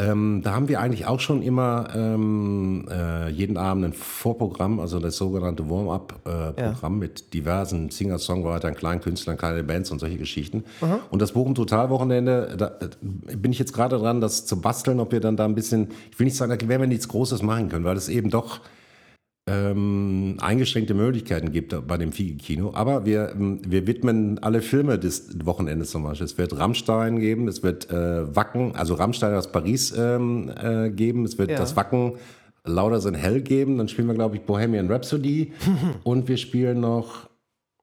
[0.01, 5.01] Ähm, da haben wir eigentlich auch schon immer ähm, äh, jeden Abend ein Vorprogramm, also
[5.01, 6.89] das sogenannte Warm-up-Programm äh, ja.
[6.89, 10.63] mit diversen Singer-Songwritern, kleinen Künstlern, kleine Bands und solche Geschichten.
[10.81, 11.01] Mhm.
[11.11, 15.11] Und das Bochum Total-Wochenende, da äh, bin ich jetzt gerade dran, das zu basteln, ob
[15.11, 17.69] wir dann da ein bisschen, ich will nicht sagen, da werden wir nichts Großes machen
[17.69, 18.61] können, weil es eben doch
[19.49, 22.73] ähm, eingeschränkte Möglichkeiten gibt bei dem Fiege-Kino.
[22.75, 26.27] Aber wir, ähm, wir widmen alle Filme des Wochenendes zum Beispiel.
[26.27, 31.25] Es wird Rammstein geben, es wird äh, Wacken, also Rammstein aus Paris ähm, äh, geben,
[31.25, 31.59] es wird ja.
[31.59, 32.15] das Wacken
[32.65, 35.53] Lauder sind hell geben, dann spielen wir, glaube ich, Bohemian Rhapsody
[36.05, 37.28] und wir spielen noch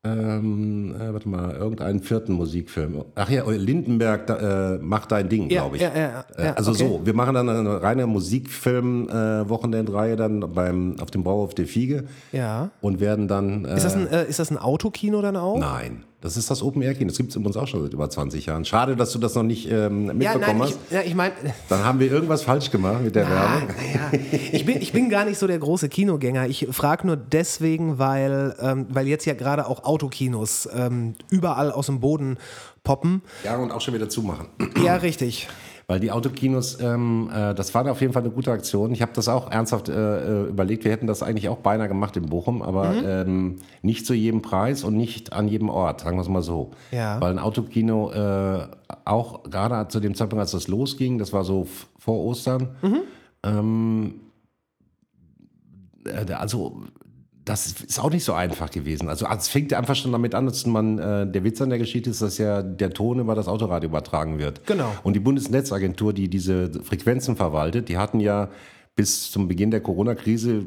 [0.06, 3.04] ähm, äh, warte mal, irgendeinen vierten Musikfilm.
[3.16, 5.82] Ach ja, Lindenberg da, äh, macht dein Ding, ja, glaube ich.
[5.82, 6.88] Ja, ja, ja, also okay.
[6.88, 12.06] so, wir machen dann eine reine Musikfilm-Wochenendreihe äh, dann beim, auf dem Bauhof der Fiege.
[12.32, 12.70] Ja.
[12.82, 13.66] Und werden dann.
[13.66, 15.58] ist, das ein, äh, ist das ein Autokino dann auch?
[15.58, 16.04] Nein.
[16.26, 17.10] Das ist das Open Air Kino.
[17.10, 18.66] Das gibt es übrigens auch schon seit über 20 Jahren.
[18.66, 20.80] Schade, dass du das noch nicht ähm, mitbekommen ja, nein, hast.
[20.88, 21.36] Ich, ja, ich meine.
[21.70, 23.76] Dann haben wir irgendwas falsch gemacht mit der na, Werbung.
[23.94, 24.20] Ja.
[24.52, 26.48] Ich, bin, ich bin gar nicht so der große Kinogänger.
[26.48, 31.86] Ich frage nur deswegen, weil, ähm, weil jetzt ja gerade auch Autokinos ähm, überall aus
[31.86, 32.40] dem Boden
[32.84, 33.22] poppen.
[33.44, 34.48] Ja, und auch schon wieder zumachen.
[34.84, 35.48] Ja, richtig.
[35.88, 38.92] Weil die Autokinos, ähm, äh, das war auf jeden Fall eine gute Aktion.
[38.92, 40.84] Ich habe das auch ernsthaft äh, äh, überlegt.
[40.84, 43.04] Wir hätten das eigentlich auch beinahe gemacht in Bochum, aber mhm.
[43.06, 46.72] ähm, nicht zu jedem Preis und nicht an jedem Ort, sagen wir es mal so.
[46.92, 47.22] Ja.
[47.22, 48.68] Weil ein Autokino äh,
[49.06, 51.68] auch gerade zu dem Zeitpunkt, als das losging, das war so
[52.00, 53.02] vor Ostern, mhm.
[53.44, 54.16] ähm,
[56.06, 56.82] äh, also
[57.46, 59.08] das ist auch nicht so einfach gewesen.
[59.08, 62.10] Also es fängt einfach schon damit an, dass man, äh, der Witz an der Geschichte
[62.10, 64.66] ist, dass ja der Ton über das Autoradio übertragen wird.
[64.66, 64.92] Genau.
[65.04, 68.50] Und die Bundesnetzagentur, die diese Frequenzen verwaltet, die hatten ja
[68.96, 70.66] bis zum Beginn der Corona-Krise,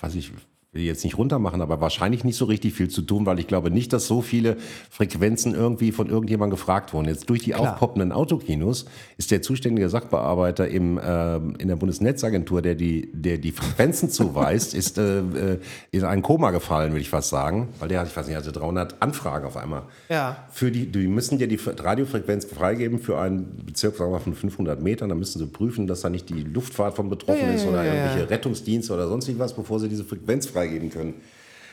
[0.00, 0.32] weiß ich,
[0.74, 3.70] will jetzt nicht runtermachen, aber wahrscheinlich nicht so richtig viel zu tun, weil ich glaube
[3.70, 4.56] nicht, dass so viele
[4.90, 7.08] Frequenzen irgendwie von irgendjemandem gefragt wurden.
[7.08, 7.72] Jetzt durch die Klar.
[7.72, 13.52] aufpoppenden Autokinos ist der zuständige Sachbearbeiter im, äh, in der Bundesnetzagentur, der die, der die
[13.52, 15.58] Frequenzen zuweist, ist äh, äh,
[15.92, 18.52] in ein Koma gefallen, würde ich fast sagen, weil der hat, ich weiß nicht, hatte
[18.52, 19.82] 300 Anfragen auf einmal.
[20.08, 20.44] Ja.
[20.50, 24.82] Für die, die müssen ja die Radiofrequenz freigeben für einen Bezirk sagen wir, von 500
[24.82, 25.08] Metern.
[25.08, 27.84] Da müssen sie prüfen, dass da nicht die Luftfahrt von betroffen ja, ja, ist oder
[27.84, 31.14] ja, irgendwelche Rettungsdienste oder sonst was, bevor sie diese Frequenz freigeben freigeben können.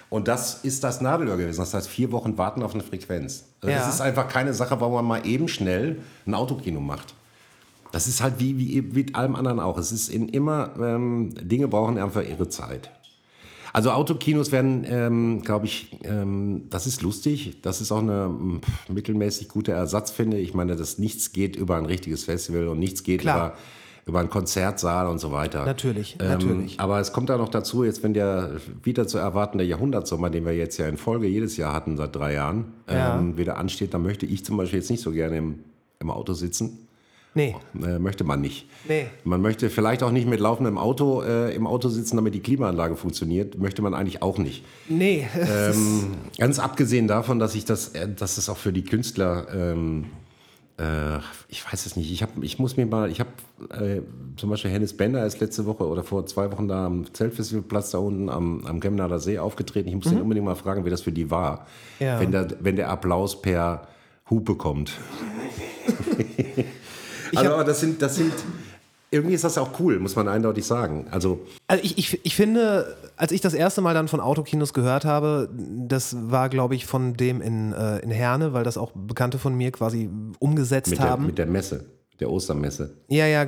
[0.10, 1.60] Und das ist das Nadelöhr gewesen.
[1.60, 3.46] Das heißt, vier Wochen warten auf eine Frequenz.
[3.62, 3.80] Also ja.
[3.80, 7.14] Das ist einfach keine Sache, wo man mal eben schnell ein Autokino macht.
[7.94, 9.78] Das ist halt wie, wie mit allem anderen auch.
[9.78, 12.92] Es ist in immer, ähm, Dinge brauchen einfach ihre Zeit.
[13.74, 17.62] Also Autokinos werden, ähm, glaube ich, ähm, das ist lustig.
[17.62, 18.30] Das ist auch eine
[18.62, 20.50] pff, mittelmäßig gute Ersatz, finde ich.
[20.50, 23.38] Ich meine, dass nichts geht über ein richtiges Festival und nichts geht Klar.
[23.38, 23.58] über
[24.06, 25.66] über einen Konzertsaal und so weiter.
[25.66, 26.80] Natürlich, ähm, natürlich.
[26.80, 28.52] Aber es kommt da noch dazu, jetzt wenn der
[28.84, 32.34] wieder zu erwartende Jahrhundertsommer, den wir jetzt ja in Folge jedes Jahr hatten seit drei
[32.34, 33.20] Jahren, ja.
[33.20, 35.60] ähm, wieder ansteht, dann möchte ich zum Beispiel jetzt nicht so gerne im,
[36.00, 36.88] im Auto sitzen.
[37.34, 37.56] Nee.
[37.82, 38.68] Äh, möchte man nicht.
[38.90, 39.06] Nee.
[39.24, 42.98] Man möchte vielleicht auch nicht mit laufendem Auto äh, im Auto sitzen, damit die Klimaanlage
[42.98, 43.58] funktioniert.
[43.58, 44.66] Möchte man eigentlich auch nicht.
[44.90, 45.28] Nee.
[45.52, 50.06] Ähm, ganz abgesehen davon, dass ich das, äh, dass es auch für die Künstler ähm,
[50.06, 50.21] äh,
[51.48, 52.12] ich weiß es nicht.
[52.12, 53.30] Ich, hab, ich muss mir mal, ich habe
[53.70, 54.02] äh,
[54.38, 58.00] zum Beispiel Hennis Bender ist letzte Woche oder vor zwei Wochen da am Zeltfestivalplatz da
[58.00, 59.90] unten am, am Chemnader See aufgetreten.
[59.90, 60.12] Ich muss mhm.
[60.12, 61.68] den unbedingt mal fragen, wie das für die war.
[62.00, 62.20] Ja.
[62.20, 63.88] Wenn, der, wenn der Applaus per
[64.30, 64.94] Hupe kommt.
[67.36, 68.34] also, aber das sind, das sind,
[69.12, 71.08] irgendwie ist das auch cool, muss man eindeutig sagen.
[71.12, 75.04] Also, also ich, ich, ich finde, als ich das erste Mal dann von Autokinos gehört
[75.04, 79.38] habe, das war, glaube ich, von dem in, äh, in Herne, weil das auch Bekannte
[79.38, 81.24] von mir quasi umgesetzt mit haben.
[81.24, 81.86] Der, mit der Messe,
[82.22, 82.96] der Ostermesse.
[83.10, 83.46] Ja, ja,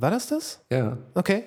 [0.00, 0.60] war das das?
[0.70, 0.96] Ja.
[1.14, 1.44] Okay.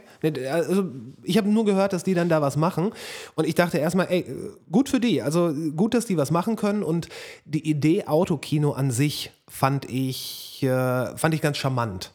[0.52, 0.86] Also
[1.24, 2.92] ich habe nur gehört, dass die dann da was machen
[3.34, 4.26] und ich dachte erstmal, ey,
[4.72, 5.24] gut für die.
[5.24, 7.10] Also gut, dass die was machen können und
[7.46, 12.12] die Idee Autokino an sich fand ich, äh, fand ich ganz charmant.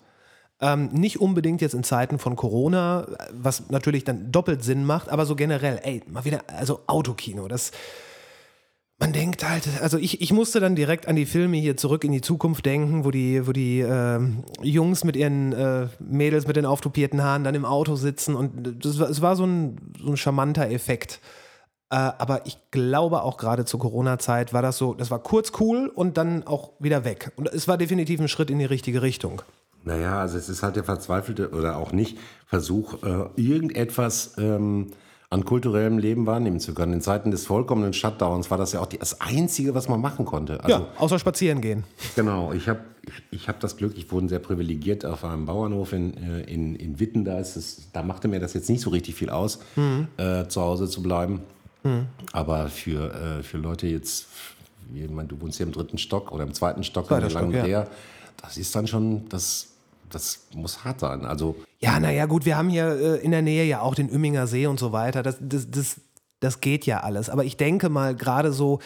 [0.60, 5.24] Ähm, nicht unbedingt jetzt in Zeiten von Corona, was natürlich dann doppelt Sinn macht, aber
[5.24, 7.72] so generell, ey, mal wieder, also Autokino, das
[9.00, 12.12] man denkt halt, also ich, ich musste dann direkt an die Filme hier zurück in
[12.12, 14.20] die Zukunft denken, wo die, wo die äh,
[14.60, 18.98] Jungs mit ihren äh, Mädels mit den auftopierten Haaren dann im Auto sitzen und das
[18.98, 21.20] es war so ein, so ein charmanter Effekt.
[21.88, 25.90] Äh, aber ich glaube auch gerade zur Corona-Zeit war das so, das war kurz cool
[25.92, 27.32] und dann auch wieder weg.
[27.36, 29.40] Und es war definitiv ein Schritt in die richtige Richtung.
[29.84, 34.88] Naja, also es ist halt der verzweifelte oder auch nicht Versuch, äh, irgendetwas ähm,
[35.30, 36.92] an kulturellem Leben wahrnehmen zu können.
[36.94, 40.62] In Zeiten des vollkommenen Shutdowns war das ja auch das Einzige, was man machen konnte.
[40.64, 41.84] Also, ja, außer spazieren gehen.
[42.16, 45.92] Genau, ich habe ich, ich hab das Glück, ich wurde sehr privilegiert auf einem Bauernhof
[45.92, 47.24] in, äh, in, in Witten.
[47.24, 50.08] Da, ist es, da machte mir das jetzt nicht so richtig viel aus, mhm.
[50.16, 51.40] äh, zu Hause zu bleiben.
[51.84, 52.06] Mhm.
[52.32, 54.26] Aber für, äh, für Leute jetzt,
[54.92, 57.66] ich meine, du wohnst hier im dritten Stock oder im zweiten Stock, Zweiter in Stock,
[57.66, 57.86] ja.
[58.42, 59.70] Das ist dann schon, das
[60.10, 61.24] das muss hart sein.
[61.24, 64.46] Also ja, naja, gut, wir haben hier äh, in der Nähe ja auch den Ümminger
[64.46, 65.22] See und so weiter.
[65.22, 66.00] Das, das, das,
[66.40, 67.30] das geht ja alles.
[67.30, 68.80] Aber ich denke mal, gerade so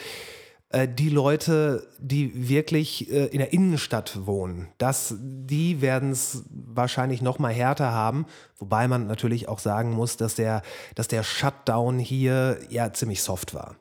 [0.69, 7.21] äh, die Leute, die wirklich äh, in der Innenstadt wohnen, das, die werden es wahrscheinlich
[7.21, 8.25] noch mal härter haben.
[8.57, 10.61] Wobei man natürlich auch sagen muss, dass der,
[10.95, 13.75] dass der Shutdown hier ja ziemlich soft war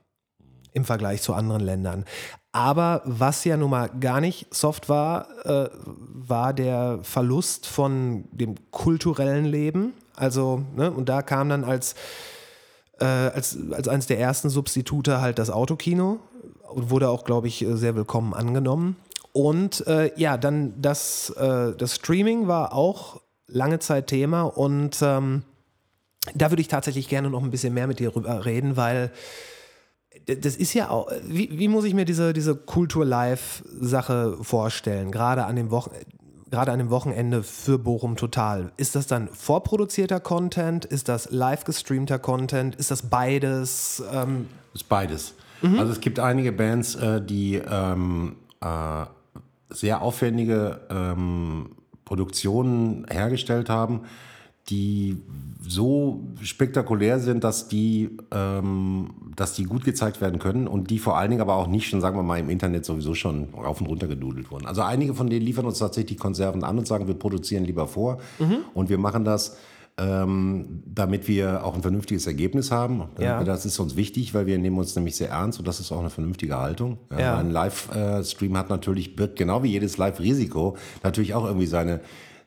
[0.73, 2.05] im Vergleich zu anderen Ländern.
[2.55, 8.55] Aber was ja nun mal gar nicht soft war, äh, war der Verlust von dem
[8.71, 9.93] kulturellen Leben.
[10.15, 11.97] Also, ne, und da kam dann als,
[13.01, 16.21] äh, als, als eines der ersten Substitute halt das Autokino
[16.73, 18.95] und wurde auch, glaube ich, sehr willkommen angenommen.
[19.33, 25.43] Und äh, ja, dann das, äh, das Streaming war auch lange Zeit Thema und ähm,
[26.37, 29.11] da würde ich tatsächlich gerne noch ein bisschen mehr mit dir reden, weil
[30.27, 35.57] das ist ja auch, wie, wie muss ich mir diese, diese Kultur-Live-Sache vorstellen, gerade an
[35.57, 36.07] dem Wochenende?
[36.51, 38.71] gerade an dem Wochenende für Bochum Total.
[38.77, 40.85] Ist das dann vorproduzierter Content?
[40.85, 42.77] Ist das live gestreamter Content?
[42.77, 44.01] Ist das beides?
[44.13, 45.35] Ähm ist beides.
[45.63, 45.81] Mhm.
[45.81, 49.05] Also es gibt einige Bands, äh, die ähm, äh,
[49.71, 51.71] sehr aufwendige ähm,
[52.05, 54.03] Produktionen hergestellt haben
[54.71, 55.19] die
[55.67, 61.19] so spektakulär sind, dass die, ähm, dass die gut gezeigt werden können und die vor
[61.19, 63.87] allen Dingen aber auch nicht schon, sagen wir mal, im Internet sowieso schon rauf und
[63.89, 64.67] runter gedudelt wurden.
[64.67, 68.19] Also einige von denen liefern uns tatsächlich Konserven an und sagen, wir produzieren lieber vor
[68.39, 68.59] mhm.
[68.73, 69.59] und wir machen das,
[69.97, 73.05] ähm, damit wir auch ein vernünftiges Ergebnis haben.
[73.21, 73.45] Ja.
[73.45, 76.01] Das ist uns wichtig, weil wir nehmen uns nämlich sehr ernst und das ist auch
[76.01, 76.99] eine vernünftige Haltung.
[77.17, 77.37] Ja.
[77.37, 82.01] Ein Live-Stream hat natürlich, birgt genau wie jedes Live-Risiko natürlich auch irgendwie seine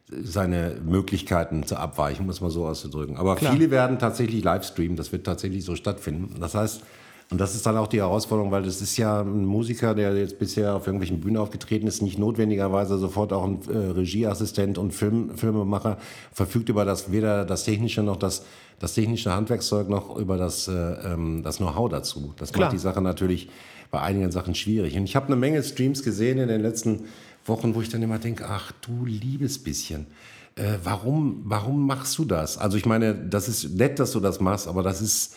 [0.09, 3.17] seine Möglichkeiten zu abweichen, muss man so auszudrücken.
[3.17, 3.53] Aber Klar.
[3.53, 6.39] viele werden tatsächlich Livestreamen, das wird tatsächlich so stattfinden.
[6.39, 6.81] Das heißt,
[7.29, 10.39] und das ist dann auch die Herausforderung, weil das ist ja ein Musiker, der jetzt
[10.39, 15.35] bisher auf irgendwelchen Bühnen aufgetreten ist, nicht notwendigerweise sofort auch ein äh, Regieassistent und Film,
[15.35, 15.97] Filmemacher,
[16.31, 18.45] verfügt über das weder das technische noch das,
[18.79, 22.33] das technische Handwerkszeug noch über das, äh, ähm, das Know-how dazu.
[22.37, 22.67] Das Klar.
[22.67, 23.49] macht die Sache natürlich
[23.91, 24.95] bei einigen Sachen schwierig.
[24.95, 27.05] Und ich habe eine Menge Streams gesehen in den letzten
[27.47, 30.07] Wochen, wo ich dann immer denke, ach du liebes bisschen,
[30.55, 32.57] äh, warum, warum machst du das?
[32.57, 35.35] Also ich meine, das ist nett, dass du das machst, aber das ist,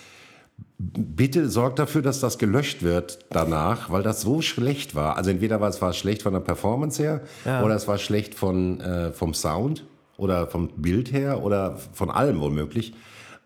[0.78, 5.16] bitte sorg dafür, dass das gelöscht wird danach, weil das so schlecht war.
[5.16, 7.62] Also entweder war es war schlecht von der Performance her ja.
[7.62, 9.84] oder es war schlecht von, äh, vom Sound
[10.16, 12.94] oder vom Bild her oder von allem womöglich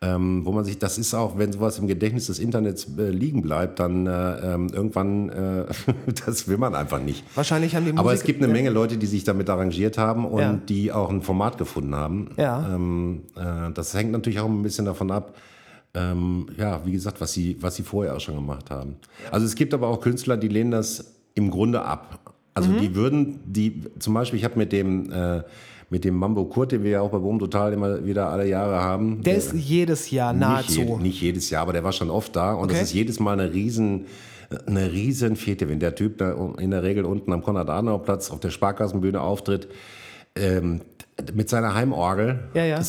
[0.03, 3.43] ähm, wo man sich, das ist auch, wenn sowas im Gedächtnis des Internets äh, liegen
[3.43, 5.65] bleibt, dann äh, ähm, irgendwann, äh,
[6.27, 7.25] das will man einfach nicht.
[7.35, 10.27] Wahrscheinlich haben die Musik Aber es gibt eine Menge Leute, die sich damit arrangiert haben
[10.27, 10.53] und ja.
[10.69, 12.31] die auch ein Format gefunden haben.
[12.37, 12.75] Ja.
[12.75, 15.35] Ähm, äh, das hängt natürlich auch ein bisschen davon ab,
[15.95, 18.97] ähm, ja, wie gesagt, was sie, was sie vorher auch schon gemacht haben.
[19.31, 22.35] Also es gibt aber auch Künstler, die lehnen das im Grunde ab.
[22.53, 22.79] Also mhm.
[22.79, 25.43] die würden, die, zum Beispiel, ich habe mit dem äh,
[25.95, 28.81] mit dem Mambo Kurt, den wir ja auch bei Boom Total immer wieder alle Jahre
[28.81, 29.23] haben.
[29.23, 30.81] Der, der ist jedes Jahr nahezu.
[30.81, 32.73] Nicht, je, nicht, jedes Jahr, aber der war schon oft da und okay.
[32.73, 34.07] das ist jedes Mal eine riesen
[34.67, 38.51] eine riesen Fete, wenn der Typ da in der Regel unten am Konrad-Adenauer-Platz auf der
[38.51, 39.69] Sparkassenbühne auftritt,
[40.37, 40.81] ähm,
[41.33, 42.41] mit seiner Heimorgel.
[42.55, 42.83] Ja, ja.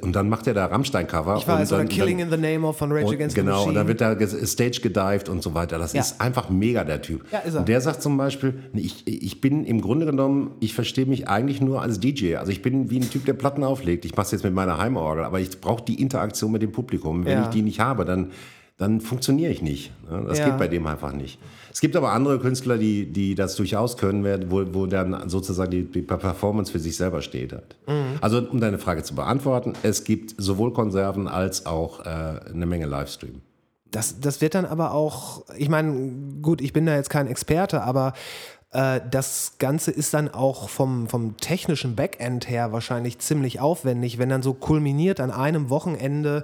[0.00, 1.36] Und dann macht er da Rammstein-Cover.
[1.38, 3.68] Ich weiß, dann, oder Killing dann, in the Name of von Rage Against genau, the
[3.68, 3.68] Machine.
[3.68, 5.78] Genau, und dann wird da Stage gedived und so weiter.
[5.78, 6.00] Das ja.
[6.00, 7.24] ist einfach mega, der Typ.
[7.32, 7.60] Ja, ist er.
[7.60, 11.60] Und der sagt zum Beispiel, ich, ich bin im Grunde genommen, ich verstehe mich eigentlich
[11.60, 12.36] nur als DJ.
[12.36, 14.04] Also ich bin wie ein Typ, der Platten auflegt.
[14.04, 17.24] Ich mache es jetzt mit meiner Heimorgel, aber ich brauche die Interaktion mit dem Publikum.
[17.24, 17.42] Wenn ja.
[17.44, 18.30] ich die nicht habe, dann
[18.76, 19.92] dann funktioniere ich nicht.
[20.26, 20.46] Das ja.
[20.46, 21.38] geht bei dem einfach nicht.
[21.72, 25.84] Es gibt aber andere Künstler, die, die das durchaus können, wo, wo dann sozusagen die,
[25.84, 27.52] die Performance für sich selber steht.
[27.86, 28.18] Mhm.
[28.20, 32.08] Also um deine Frage zu beantworten, es gibt sowohl Konserven als auch äh,
[32.52, 33.42] eine Menge Livestream.
[33.90, 37.82] Das, das wird dann aber auch, ich meine, gut, ich bin da jetzt kein Experte,
[37.82, 38.12] aber
[38.74, 44.28] Äh, das Ganze ist dann auch vom, vom technischen Backend her wahrscheinlich ziemlich aufwendig, wenn
[44.28, 46.42] dann so kulminiert an einem Wochenende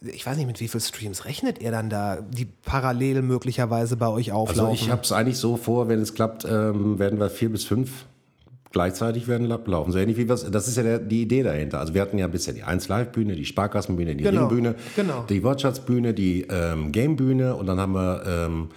[0.00, 4.08] ich weiß nicht, mit wie vielen Streams rechnet ihr dann da, die parallel möglicherweise bei
[4.08, 4.70] euch auflaufen?
[4.70, 7.64] Also ich habe es eigentlich so vor, wenn es klappt, ähm, werden wir vier bis
[7.64, 8.06] fünf
[8.72, 9.92] gleichzeitig werden laufen.
[9.92, 11.80] So ähnlich wie was, das ist ja der, die Idee dahinter.
[11.80, 15.24] Also wir hatten ja bisher die 1 Live Bühne, die Sparkassenbühne, die genau, Ringbühne, genau.
[15.28, 18.68] die Wortschatzbühne, die ähm, Gamebühne und dann haben wir ähm,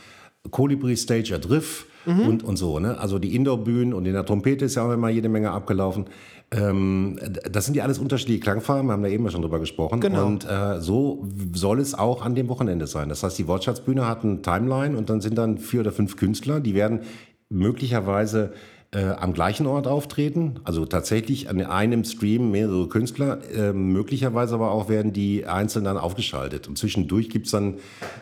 [0.52, 2.28] Colibri Stage Adrift mhm.
[2.28, 2.80] und, und so.
[2.80, 2.98] Ne?
[2.98, 6.06] Also die Indoor-Bühnen und in der Trompete ist ja auch immer jede Menge abgelaufen.
[6.52, 10.00] Ähm, das sind ja alles unterschiedliche Klangfarben, wir haben da eben schon drüber gesprochen.
[10.00, 10.26] Genau.
[10.26, 13.10] Und äh, so soll es auch an dem Wochenende sein.
[13.10, 16.60] Das heißt, die Wortschatzbühne hat eine Timeline und dann sind dann vier oder fünf Künstler,
[16.60, 17.02] die werden
[17.50, 18.54] möglicherweise
[18.92, 20.60] äh, am gleichen Ort auftreten.
[20.64, 23.38] Also tatsächlich an einem Stream mehrere Künstler.
[23.54, 26.68] Äh, möglicherweise aber auch werden die einzeln dann aufgeschaltet.
[26.68, 27.76] Und zwischendurch gibt's dann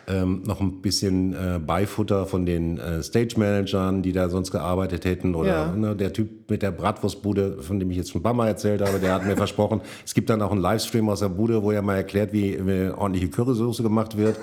[0.06, 5.34] ähm, noch ein bisschen äh, Beifutter von den äh, Stage-Managern, die da sonst gearbeitet hätten.
[5.34, 5.72] Oder ja.
[5.74, 8.82] ne, der Typ mit der Bratwurstbude, von dem ich jetzt schon ein paar Mal erzählt
[8.82, 11.70] habe, der hat mir versprochen, es gibt dann auch einen Livestream aus der Bude, wo
[11.70, 14.36] er mal erklärt, wie, wie ordentliche Currysoße gemacht wird.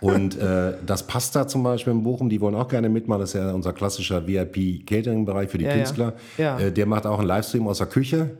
[0.00, 3.20] Und äh, das Pasta zum Beispiel in Bochum, die wollen auch gerne mitmachen.
[3.20, 6.14] Das ist ja unser klassischer VIP-Catering-Bereich für die ja, Künstler.
[6.38, 6.58] Ja.
[6.58, 6.66] Ja.
[6.66, 8.30] Äh, der macht auch einen Livestream aus der Küche.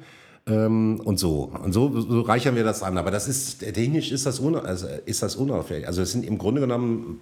[0.46, 1.52] Ähm, und so.
[1.62, 2.98] Und so, so, reichern wir das an.
[2.98, 5.86] Aber das ist, technisch ist das, un, also ist das unauffällig.
[5.86, 7.20] Also es sind im Grunde genommen,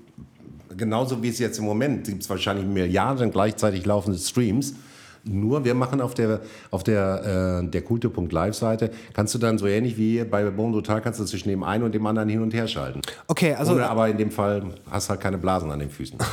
[0.76, 4.74] genauso wie es jetzt im Moment, gibt es wahrscheinlich Milliarden gleichzeitig laufende Streams.
[5.24, 9.96] Nur wir machen auf der, auf der, äh, der Kulte.live-Seite, kannst du dann so ähnlich
[9.96, 12.66] wie bei Bon Total, kannst du zwischen dem einen und dem anderen hin und her
[12.66, 13.00] schalten.
[13.28, 13.74] Okay, also.
[13.74, 16.18] Oder aber in dem Fall hast halt keine Blasen an den Füßen.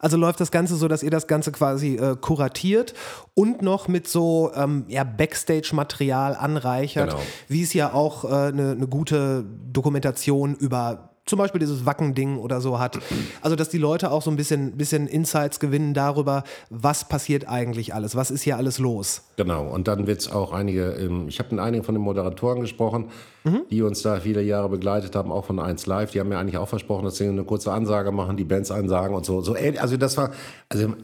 [0.00, 2.94] Also läuft das Ganze so, dass ihr das Ganze quasi äh, kuratiert
[3.34, 7.22] und noch mit so ähm, ja, Backstage-Material anreichert, genau.
[7.48, 12.60] wie es ja auch eine äh, ne gute Dokumentation über zum Beispiel dieses Wacken-Ding oder
[12.60, 12.98] so hat.
[13.42, 17.94] Also, dass die Leute auch so ein bisschen, bisschen Insights gewinnen darüber, was passiert eigentlich
[17.94, 19.22] alles, was ist hier alles los.
[19.36, 22.60] Genau, und dann wird es auch einige, ähm, ich habe mit einigen von den Moderatoren
[22.60, 23.10] gesprochen,
[23.44, 23.62] mhm.
[23.70, 26.58] die uns da viele Jahre begleitet haben, auch von 1 Live, die haben mir eigentlich
[26.58, 29.40] auch versprochen, dass sie eine kurze Ansage machen, die Bands ansagen und so.
[29.40, 30.32] so also das war,
[30.68, 30.94] also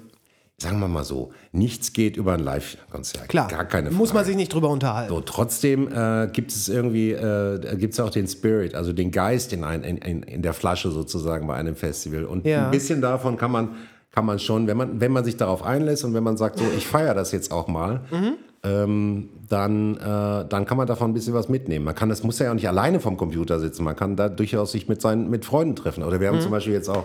[0.59, 3.29] sagen wir mal so, nichts geht über ein Live-Konzert.
[3.29, 3.97] Klar, gar keine Frage.
[3.97, 5.12] muss man sich nicht drüber unterhalten.
[5.12, 9.53] So, trotzdem äh, gibt es irgendwie, äh, gibt es auch den Spirit, also den Geist
[9.53, 12.25] in, ein, in, in, der Flasche sozusagen bei einem Festival.
[12.25, 12.67] Und ja.
[12.67, 13.71] ein bisschen davon kann man,
[14.12, 16.64] kann man schon, wenn man, wenn man sich darauf einlässt und wenn man sagt, so,
[16.77, 18.35] ich feiere das jetzt auch mal, mhm.
[18.62, 21.85] ähm, dann, äh, dann kann man davon ein bisschen was mitnehmen.
[21.85, 24.71] Man kann, das muss ja auch nicht alleine vom Computer sitzen, man kann da durchaus
[24.71, 26.05] sich mit seinen mit Freunden treffen.
[26.05, 26.43] Oder wir haben mhm.
[26.43, 27.05] zum Beispiel jetzt auch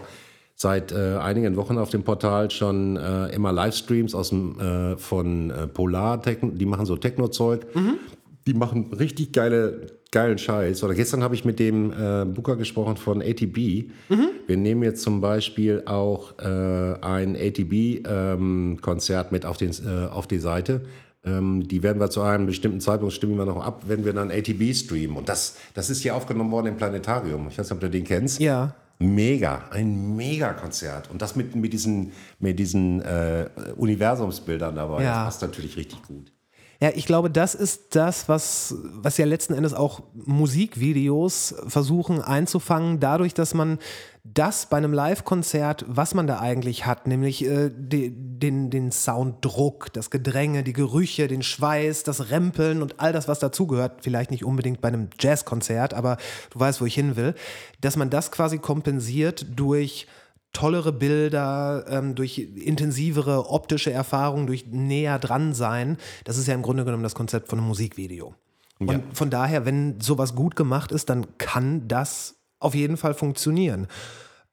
[0.62, 5.52] seit äh, einigen Wochen auf dem Portal schon äh, immer Livestreams aus dem, äh, von
[5.52, 7.66] äh, Polar, Techno, die machen so Techno-Zeug.
[7.74, 7.98] Mhm.
[8.46, 10.84] Die machen richtig geile, geilen Scheiß.
[10.84, 13.90] Oder gestern habe ich mit dem äh, Booker gesprochen von ATB.
[14.10, 14.30] Mhm.
[14.48, 19.72] Wir nehmen jetzt zum Beispiel auch äh, ein ATB-Konzert ähm, mit auf, den,
[20.12, 20.82] auf die Seite.
[21.24, 24.30] Ähm, die werden wir zu einem bestimmten Zeitpunkt, stimmen wir noch ab, wenn wir dann
[24.30, 25.16] ATB streamen.
[25.16, 27.48] Und das, das ist hier aufgenommen worden im Planetarium.
[27.50, 28.42] Ich weiß nicht, ob du den kennst.
[28.42, 31.10] Ja mega, ein mega Konzert.
[31.10, 35.16] Und das mit, mit diesen, mit diesen äh, Universumsbildern dabei, ja.
[35.16, 36.32] das passt natürlich richtig gut.
[36.82, 43.02] Ja, ich glaube, das ist das, was, was ja letzten Endes auch Musikvideos versuchen einzufangen,
[43.02, 43.80] dadurch, dass man
[44.24, 49.92] das bei einem Live-Konzert, was man da eigentlich hat, nämlich äh, die, den, den Sounddruck,
[49.92, 54.46] das Gedränge, die Gerüche, den Schweiß, das Rempeln und all das, was dazugehört, vielleicht nicht
[54.46, 56.16] unbedingt bei einem Jazzkonzert, aber
[56.52, 57.36] du weißt, wo ich hin will,
[57.82, 60.08] dass man das quasi kompensiert durch
[60.54, 65.98] tollere Bilder, ähm, durch intensivere optische Erfahrungen, durch näher dran sein.
[66.24, 68.34] Das ist ja im Grunde genommen das Konzept von einem Musikvideo.
[68.80, 69.00] Und ja.
[69.14, 73.88] von daher, wenn sowas gut gemacht ist, dann kann das auf jeden Fall funktionieren.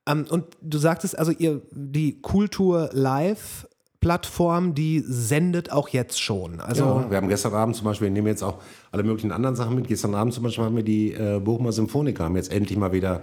[0.07, 3.67] Ähm, und du sagtest also, ihr, die Kultur Live
[4.01, 6.61] Plattform, die sendet auch jetzt schon.
[6.61, 8.59] Also ja, wir haben gestern Abend zum Beispiel, wir nehmen jetzt auch
[8.93, 9.89] alle möglichen anderen Sachen mit.
[9.89, 13.23] Gestern Abend zum Beispiel haben wir die äh, Bochumer Symphoniker, haben jetzt endlich mal wieder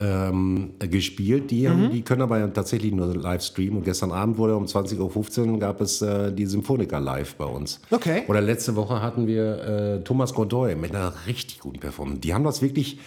[0.00, 1.50] ähm, gespielt.
[1.50, 1.90] Die, haben, mhm.
[1.90, 3.78] die können aber tatsächlich nur live streamen.
[3.78, 7.80] Und gestern Abend wurde um 20.15 Uhr gab es äh, die Symphoniker live bei uns.
[7.90, 8.24] Okay.
[8.28, 9.58] Oder letzte Woche hatten wir
[10.00, 12.20] äh, Thomas Godoy mit einer richtig guten Performance.
[12.20, 12.98] Die haben das wirklich,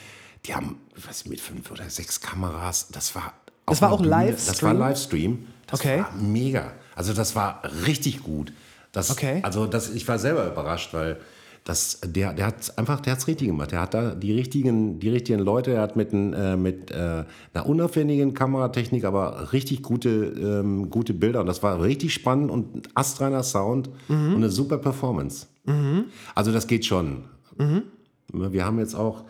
[0.46, 3.34] die haben, was mit fünf oder sechs Kameras, das war
[3.68, 4.54] das war auch Livestream?
[4.54, 5.48] Das war Livestream.
[5.68, 6.00] Das okay.
[6.00, 6.72] war mega.
[6.96, 8.54] Also das war richtig gut.
[8.94, 9.42] Das, okay.
[9.44, 11.18] Also das, ich war selber überrascht, weil
[11.68, 13.74] das, der, der hat einfach, der hat's richtig gemacht.
[13.74, 15.74] Der hat da die richtigen, die richtigen Leute.
[15.74, 21.14] Er hat mit, ein, äh, mit äh, einer unaufwendigen Kameratechnik, aber richtig gute, ähm, gute
[21.14, 21.42] Bilder.
[21.42, 24.30] Und das war richtig spannend und astreiner Sound mhm.
[24.30, 25.48] und eine super Performance.
[25.66, 26.06] Mhm.
[26.36, 27.26] Also das geht schon.
[27.58, 27.84] Mhm.
[28.32, 29.26] Wir haben jetzt auch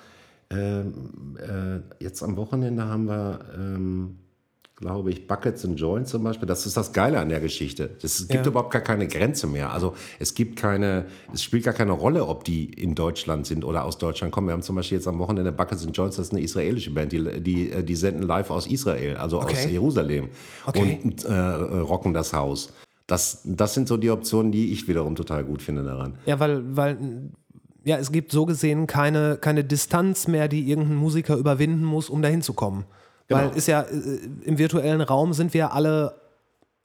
[0.52, 4.20] ähm, äh, jetzt am Wochenende haben wir ähm,
[4.78, 6.48] glaube ich, Buckets and Joints zum Beispiel.
[6.48, 7.90] Das ist das Geile an der Geschichte.
[8.02, 8.52] Es gibt ja.
[8.52, 9.74] überhaupt gar keine Grenze mehr.
[9.74, 13.86] Also es gibt keine, es spielt gar keine Rolle, ob die in Deutschland sind oder
[13.86, 14.48] aus Deutschland kommen.
[14.48, 17.12] Wir haben zum Beispiel jetzt am Wochenende Buckets and Joints, das ist eine israelische Band,
[17.12, 19.54] die, die, die senden live aus Israel, also okay.
[19.54, 20.30] aus Jerusalem
[20.68, 21.00] okay.
[21.04, 22.72] und äh, rocken das Haus.
[23.08, 26.20] Das, das sind so die Optionen, die ich wiederum total gut finde daran.
[26.28, 26.98] Ja, weil, weil
[27.84, 32.22] ja, es gibt so gesehen keine, keine Distanz mehr, die irgendein Musiker überwinden muss, um
[32.22, 32.86] dahin zu kommen.
[33.28, 33.42] Genau.
[33.42, 36.16] Weil ist ja äh, im virtuellen Raum sind wir alle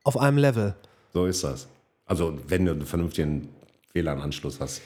[0.05, 0.75] auf einem Level.
[1.13, 1.69] So ist das.
[2.05, 3.49] Also wenn du einen vernünftigen
[3.93, 4.83] WLAN-Anschluss hast.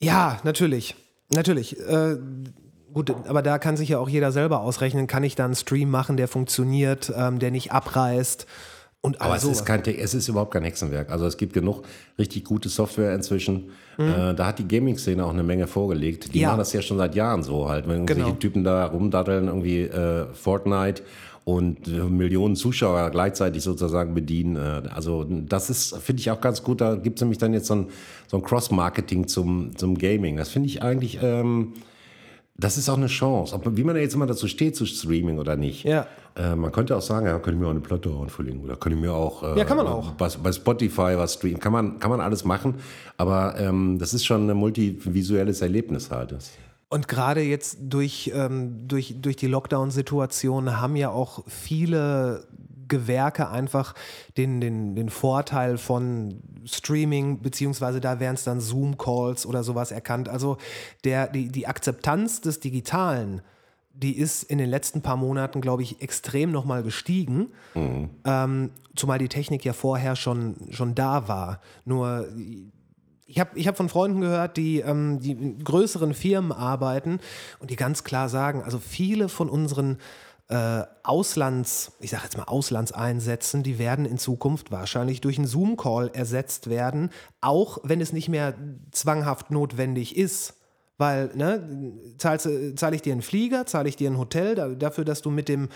[0.00, 0.94] Ja, natürlich.
[1.32, 1.78] Natürlich.
[1.80, 2.16] Äh,
[2.92, 5.90] gut, aber da kann sich ja auch jeder selber ausrechnen, kann ich da einen Stream
[5.90, 8.46] machen, der funktioniert, ähm, der nicht abreißt.
[9.02, 11.10] Und Aber es ist, kein, es ist überhaupt kein Hexenwerk.
[11.10, 11.84] Also es gibt genug
[12.18, 13.70] richtig gute Software inzwischen.
[13.96, 14.08] Mhm.
[14.08, 16.34] Äh, da hat die Gaming-Szene auch eine Menge vorgelegt.
[16.34, 16.48] Die ja.
[16.48, 17.88] machen das ja schon seit Jahren so halt.
[17.88, 18.20] Wenn genau.
[18.20, 21.02] irgendwelche Typen da rumdaddeln, irgendwie äh, Fortnite
[21.46, 24.56] und äh, Millionen Zuschauer gleichzeitig sozusagen bedienen.
[24.56, 26.82] Äh, also das ist, finde ich auch ganz gut.
[26.82, 27.86] Da gibt es nämlich dann jetzt so ein,
[28.26, 30.36] so ein Cross-Marketing zum, zum Gaming.
[30.36, 31.20] Das finde ich eigentlich...
[31.22, 31.72] Ähm,
[32.60, 33.54] das ist auch eine Chance.
[33.54, 35.84] Ob, wie man jetzt immer dazu steht, zu Streaming oder nicht.
[35.84, 36.06] Ja.
[36.36, 38.96] Äh, man könnte auch sagen, ja, könnte ich mir auch eine Platte verlegen oder könnte
[38.96, 40.12] ich mir auch, äh, ja, kann man auch.
[40.12, 41.58] Bei, bei, Spotify was streamen.
[41.58, 42.74] Kann man, kann man alles machen,
[43.16, 46.36] aber ähm, das ist schon ein multivisuelles Erlebnis halt.
[46.92, 52.44] Und gerade jetzt durch, ähm, durch, durch die Lockdown-Situation haben ja auch viele
[52.90, 53.94] Gewerke einfach
[54.36, 60.28] den, den, den Vorteil von Streaming, beziehungsweise da wären es dann Zoom-Calls oder sowas erkannt.
[60.28, 60.58] Also
[61.04, 63.40] der, die, die Akzeptanz des Digitalen,
[63.94, 67.48] die ist in den letzten paar Monaten, glaube ich, extrem nochmal gestiegen.
[67.74, 68.10] Mhm.
[68.24, 71.60] Ähm, zumal die Technik ja vorher schon, schon da war.
[71.86, 72.28] Nur
[73.30, 77.20] ich habe ich hab von Freunden gehört, die, ähm, die in größeren Firmen arbeiten
[77.60, 79.98] und die ganz klar sagen, also viele von unseren
[80.50, 86.10] äh, Auslands, ich sage jetzt mal Auslandseinsätzen, die werden in Zukunft wahrscheinlich durch einen Zoom-Call
[86.12, 88.54] ersetzt werden, auch wenn es nicht mehr
[88.90, 90.54] zwanghaft notwendig ist.
[90.98, 95.04] Weil, ne, zahle zahl ich dir einen Flieger, zahle ich dir ein Hotel da, dafür,
[95.04, 95.68] dass du mit dem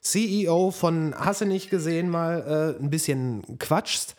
[0.00, 4.16] CEO von Hasse nicht gesehen mal äh, ein bisschen quatschst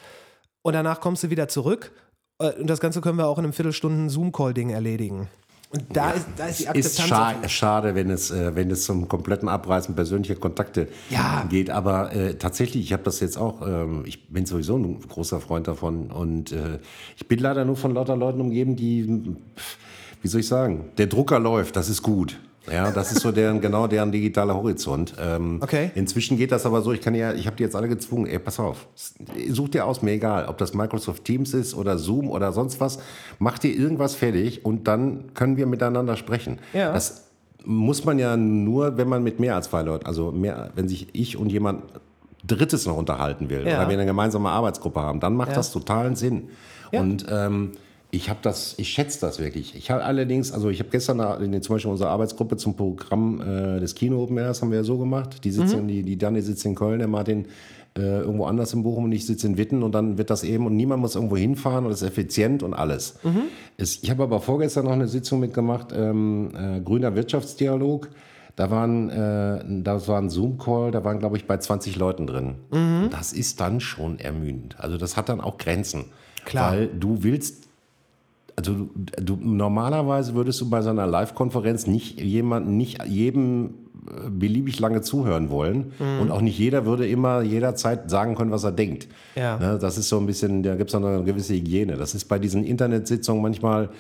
[0.62, 1.92] und danach kommst du wieder zurück.
[2.40, 5.30] Äh, und das Ganze können wir auch in einem Viertelstunden Zoom-Call-Ding erledigen.
[5.72, 6.96] Und da, ja, ist, da ist die Akzeptanz.
[6.96, 11.46] Ist scha schade, wenn es, äh, wenn es zum kompletten Abreißen persönlicher Kontakte ja.
[11.48, 11.70] geht.
[11.70, 15.68] Aber äh, tatsächlich, ich habe das jetzt auch, ähm, ich bin sowieso ein großer Freund
[15.68, 16.10] davon.
[16.10, 16.80] Und äh,
[17.18, 19.36] ich bin leider nur von lauter Leuten umgeben, die,
[20.24, 22.40] wie soll ich sagen, der Drucker läuft, das ist gut.
[22.72, 25.16] Ja, das ist so deren, genau deren digitaler Horizont.
[25.20, 25.92] Ähm, okay.
[25.96, 28.40] Inzwischen geht das aber so, ich kann ja, ich habe die jetzt alle gezwungen, ey,
[28.40, 28.88] pass auf,
[29.50, 33.00] such dir aus, mir egal, ob das Microsoft Teams ist oder Zoom oder sonst was,
[33.40, 36.60] mach dir irgendwas fertig und dann können wir miteinander sprechen.
[36.74, 36.94] Ja.
[36.94, 37.30] Das
[37.66, 41.08] muss man ja nur, wenn man mit mehr als zwei Leuten, also mehr, wenn sich
[41.14, 41.84] ich und jemand
[42.46, 43.78] Drittes noch unterhalten will ja.
[43.78, 45.56] oder wir eine gemeinsame Arbeitsgruppe haben, dann macht ja.
[45.56, 46.50] das totalen Sinn.
[46.92, 47.02] Ja.
[47.02, 47.72] Und ähm,
[48.12, 49.76] ich habe das, ich schätze das wirklich.
[49.76, 53.80] Ich habe allerdings, also ich habe gestern in, zum Beispiel unsere Arbeitsgruppe zum Programm äh,
[53.80, 55.44] des Kino Open Airs haben wir ja so gemacht.
[55.44, 55.88] Die sitzen, mhm.
[55.88, 57.46] die, die Dani sitzt in Köln, der Martin
[57.98, 60.66] äh, irgendwo anders in Bochum und ich sitze in Witten und dann wird das eben
[60.66, 63.20] und niemand muss irgendwo hinfahren und es ist effizient und alles.
[63.24, 63.44] Mhm.
[63.78, 68.10] Es, ich habe aber vorgestern noch eine Sitzung mitgemacht, ähm, äh, grüner Wirtschaftsdialog.
[68.56, 72.56] Da waren, äh, das war ein Zoom-Call, da waren, glaube ich, bei 20 Leuten drin.
[72.72, 73.10] Mhm.
[73.12, 74.78] Das ist dann schon ermüdend.
[74.80, 76.06] Also das hat dann auch Grenzen.
[76.46, 76.72] Klar.
[76.72, 77.59] Weil du willst
[78.60, 83.68] also du, normalerweise würdest du bei so einer Live-Konferenz nicht jemanden, nicht jedem
[84.08, 86.22] äh, beliebig lange zuhören wollen mhm.
[86.22, 89.08] und auch nicht jeder würde immer jederzeit sagen können, was er denkt.
[89.36, 89.58] Ja.
[89.58, 91.96] Ne, das ist so ein bisschen, da gibt es eine gewisse Hygiene.
[91.96, 93.92] Das ist bei diesen Internetsitzungen manchmal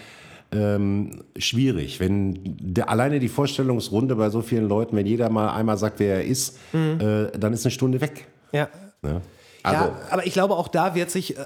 [0.52, 2.02] ähm, schwierig.
[2.02, 6.16] Wenn der, alleine die Vorstellungsrunde bei so vielen Leuten, wenn jeder mal einmal sagt, wer
[6.16, 7.00] er ist, mhm.
[7.00, 8.28] äh, dann ist eine Stunde weg.
[8.52, 8.68] Ja.
[9.02, 9.22] Ne?
[9.70, 11.46] Also, ja, aber ich glaube, auch da wird sich, äh,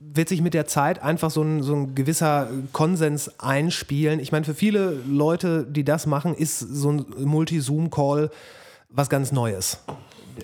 [0.00, 4.20] wird sich mit der Zeit einfach so ein, so ein gewisser Konsens einspielen.
[4.20, 8.30] Ich meine, für viele Leute, die das machen, ist so ein Multi-Zoom-Call
[8.90, 9.78] was ganz Neues.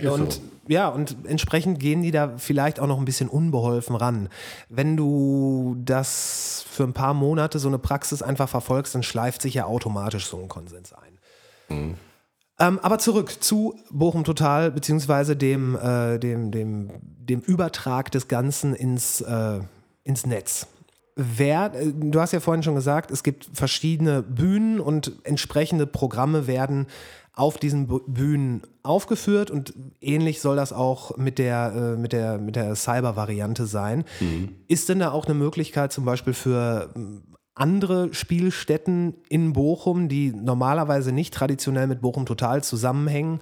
[0.03, 0.41] und so.
[0.69, 4.29] ja, und entsprechend gehen die da vielleicht auch noch ein bisschen unbeholfen ran.
[4.69, 9.55] Wenn du das für ein paar Monate so eine Praxis einfach verfolgst, dann schleift sich
[9.55, 11.77] ja automatisch so ein Konsens ein.
[11.77, 11.95] Mhm.
[12.61, 18.75] Ähm, aber zurück zu Bochum Total, beziehungsweise dem, äh, dem, dem, dem Übertrag des Ganzen
[18.75, 19.61] ins, äh,
[20.03, 20.67] ins Netz.
[21.15, 26.47] Wer, äh, du hast ja vorhin schon gesagt, es gibt verschiedene Bühnen und entsprechende Programme
[26.47, 26.87] werden
[27.33, 32.57] auf diesen Bühnen aufgeführt und ähnlich soll das auch mit der, äh, mit der, mit
[32.57, 34.05] der Cyber-Variante sein.
[34.19, 34.57] Mhm.
[34.67, 36.93] Ist denn da auch eine Möglichkeit zum Beispiel für
[37.61, 43.41] andere Spielstätten in Bochum, die normalerweise nicht traditionell mit Bochum Total zusammenhängen,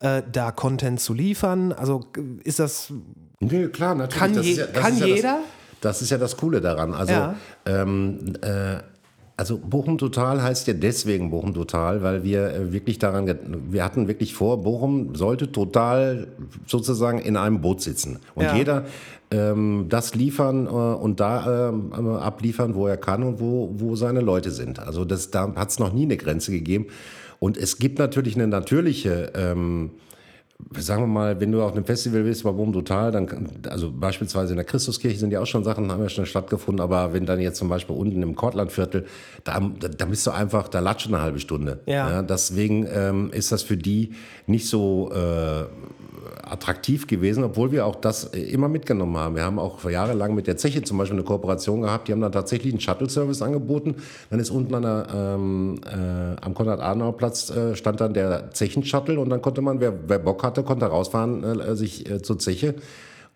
[0.00, 1.72] äh, da Content zu liefern?
[1.72, 2.04] Also
[2.44, 2.92] ist das.
[3.40, 4.18] Nee, klar, natürlich.
[4.20, 5.38] Kann, je, ja, das kann ist ja jeder?
[5.80, 6.94] Das, das ist ja das Coole daran.
[6.94, 7.34] Also, Ja.
[7.66, 8.78] ähm, äh,
[9.36, 13.34] also Bochum Total heißt ja deswegen Bochum Total, weil wir äh, wirklich daran,
[13.70, 16.28] wir hatten wirklich vor, Bochum sollte total
[16.66, 18.18] sozusagen in einem Boot sitzen.
[18.34, 18.56] Und Ja.
[18.56, 18.84] jeder
[19.30, 23.96] ähm, das liefern äh, und da ähm, äh, abliefern, wo er kann und wo, wo
[23.96, 24.78] seine Leute sind.
[24.78, 26.86] Also das, da hat es noch nie eine Grenze gegeben.
[27.38, 29.90] Und es gibt natürlich eine natürliche ähm,
[30.78, 33.90] sagen wir mal, wenn du auf einem Festival bist, bei Boom Total, dann, kann- also
[33.90, 37.26] beispielsweise in der Christuskirche sind ja auch schon Sachen, haben ja schon stattgefunden, aber wenn
[37.26, 39.04] dann jetzt zum Beispiel unten im Kortlandviertel,
[39.44, 41.80] da, da, bist du einfach, da latscht eine halbe Stunde.
[41.86, 42.22] Ja.
[42.22, 44.12] deswegen ähm, ist das für die
[44.46, 45.64] nicht so äh,
[46.52, 49.34] attraktiv gewesen, obwohl wir auch das äh, immer mitgenommen haben.
[49.34, 52.08] Wir haben auch jahrelang mit der Zeche zum Beispiel eine Kooperation gehabt.
[52.08, 53.96] Die haben dann tatsächlich einen Shuttle-Service angeboten.
[54.30, 59.30] Dann ist unten an der, ähm, äh, am Konrad-Adenauer-Platz äh, stand dann der Zechen-Shuttle und
[59.30, 62.74] dann konnte man, wer, wer Bock hatte, konnte rausfahren, äh, sich äh, zur Zeche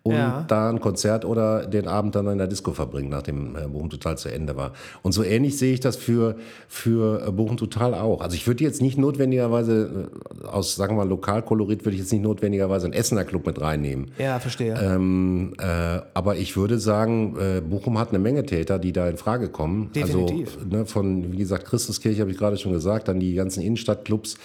[0.03, 0.45] und Ja.
[0.47, 4.17] da ein Konzert oder den Abend dann in der Disco verbringen, nachdem äh, Bochum Total
[4.17, 4.71] zu Ende war.
[5.01, 6.37] Und so ähnlich sehe ich das für,
[6.69, 8.21] für äh, Bochum Total auch.
[8.21, 10.09] Also ich würde jetzt nicht notwendigerweise,
[10.43, 13.59] äh, aus, sagen wir mal, Lokalkolorit würde ich jetzt nicht notwendigerweise einen Essener Club mit
[13.59, 14.11] reinnehmen.
[14.17, 14.79] Ja, verstehe.
[14.81, 19.17] Ähm, äh, aber ich würde sagen, äh, Bochum hat eine Menge Täter, die da in
[19.17, 19.91] Frage kommen.
[19.93, 20.57] Definitiv.
[20.57, 24.37] Also ne, von, wie gesagt, Christuskirche habe ich gerade schon gesagt, dann die ganzen Innenstadtclubs.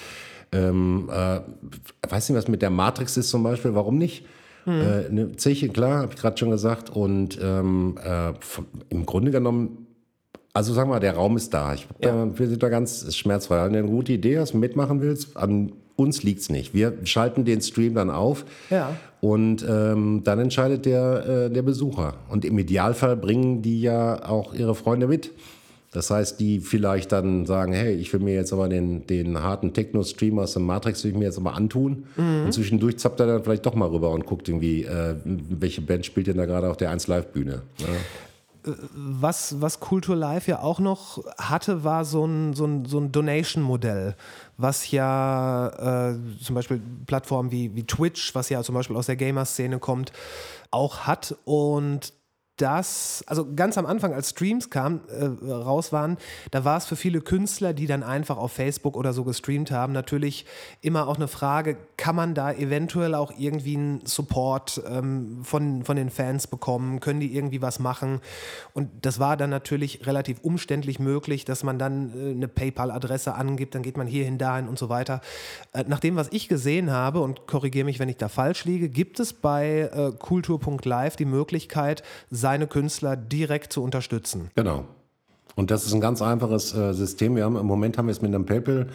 [0.54, 1.40] Ähm, äh,
[2.10, 4.24] weiß nicht, was mit der Matrix ist zum Beispiel, warum nicht?
[4.66, 6.90] Äh, eine Zeche, klar, habe ich gerade schon gesagt.
[6.90, 8.32] Und ähm, äh,
[8.90, 9.86] im Grunde genommen,
[10.52, 11.74] also sagen wir mal, der Raum ist da.
[11.74, 12.26] Ich, Ja.
[12.26, 13.64] da, wir sind da ganz schmerzfrei.
[13.64, 16.74] Wenn du eine gute Idee hast, mitmachen willst, an uns liegt's nicht.
[16.74, 18.44] Wir schalten den Stream dann auf.
[18.70, 18.96] Ja.
[19.20, 22.14] Und ähm, dann entscheidet der, äh, der Besucher.
[22.28, 25.30] Und im Idealfall bringen die ja auch ihre Freunde mit.
[25.92, 29.74] Das heißt, die vielleicht dann sagen, hey, ich will mir jetzt aber den, den harten
[29.74, 32.06] Techno-Stream aus dem Matrix will ich mir jetzt aber antun.
[32.16, 36.06] Und zwischendurch zappt er dann vielleicht doch mal rüber und guckt irgendwie, äh, welche Band
[36.06, 37.62] spielt denn da gerade auf der 1 Live-Bühne.
[37.78, 38.74] Ne?
[38.94, 43.12] Was, was Kultur Live ja auch noch hatte, war so ein, so ein, so ein
[43.12, 44.14] Donation-Modell,
[44.56, 49.16] was ja äh, zum Beispiel Plattformen wie, wie Twitch, was ja zum Beispiel aus der
[49.16, 50.12] Gamer-Szene kommt,
[50.70, 51.36] auch hat.
[51.44, 52.14] Und
[52.56, 56.18] das, also ganz am Anfang, als Streams kamen, äh, raus waren,
[56.50, 59.92] da war es für viele Künstler, die dann einfach auf Facebook oder so gestreamt haben,
[59.92, 60.44] natürlich
[60.82, 65.96] immer auch eine Frage, kann man da eventuell auch irgendwie einen Support ähm, von, von
[65.96, 67.00] den Fans bekommen?
[67.00, 68.20] Können die irgendwie was machen?
[68.74, 73.74] Und das war dann natürlich relativ umständlich möglich, dass man dann äh, eine PayPal-Adresse angibt,
[73.74, 75.20] dann geht man hierhin, dahin und so weiter.
[75.72, 78.88] Äh, nach dem, was ich gesehen habe, und korrigiere mich, wenn ich da falsch liege,
[78.88, 82.02] gibt es bei äh, kultur.live die Möglichkeit,
[82.42, 84.50] seine Künstler direkt zu unterstützen.
[84.54, 84.84] Genau.
[85.54, 87.36] Und das ist ein ganz einfaches äh, System.
[87.36, 88.88] Wir haben im Moment haben wir es mit einem PayPal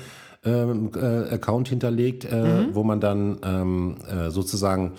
[0.43, 4.93] ähm, äh, Account hinterlegt, äh, wo man dann ähm, äh, sozusagen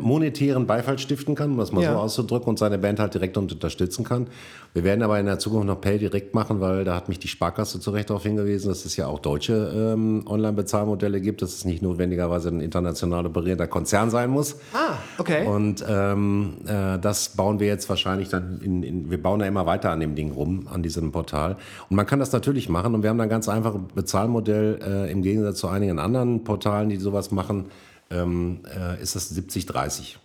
[0.00, 1.92] monetären Beifall stiften kann, um das mal Ja.
[1.92, 4.26] so auszudrücken, und seine Band halt direkt unterstützen kann.
[4.72, 7.28] Wir werden aber in der Zukunft noch Pay direkt machen, weil da hat mich die
[7.28, 11.64] Sparkasse zu Recht darauf hingewiesen, dass es ja auch deutsche ähm, Online-Bezahlmodelle gibt, dass es
[11.64, 14.56] nicht notwendigerweise ein international operierender Konzern sein muss.
[14.72, 15.46] Ah, okay.
[15.46, 19.66] Und ähm, äh, das bauen wir jetzt wahrscheinlich dann in, in, wir bauen da immer
[19.66, 21.56] weiter an dem Ding rum, an diesem Portal.
[21.88, 25.12] Und man kann das natürlich machen und wir haben da ein ganz einfaches Bezahlmodell äh,
[25.12, 27.66] im Gegensatz zu einigen anderen Portalen, die sowas machen,
[28.10, 30.16] ähm, äh, ist das 70-30.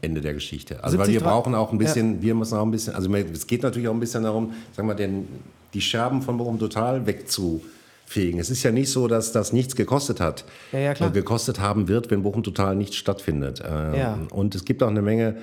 [0.00, 0.82] Ende der Geschichte.
[0.82, 3.46] Also weil wir 70-30 brauchen auch ein bisschen, wir müssen auch ein bisschen, also es
[3.46, 5.28] geht natürlich auch ein bisschen darum, sagen wir, den,
[5.72, 8.40] die Scherben von Bochum total wegzufegen.
[8.40, 10.44] Es ist ja nicht so, dass das nichts gekostet hat.
[10.72, 11.10] Ja, ja, klar.
[11.10, 13.62] Äh, gekostet haben wird, wenn Bochum total nicht stattfindet.
[13.64, 14.18] Ähm, Ja.
[14.30, 15.36] Und es gibt auch eine Menge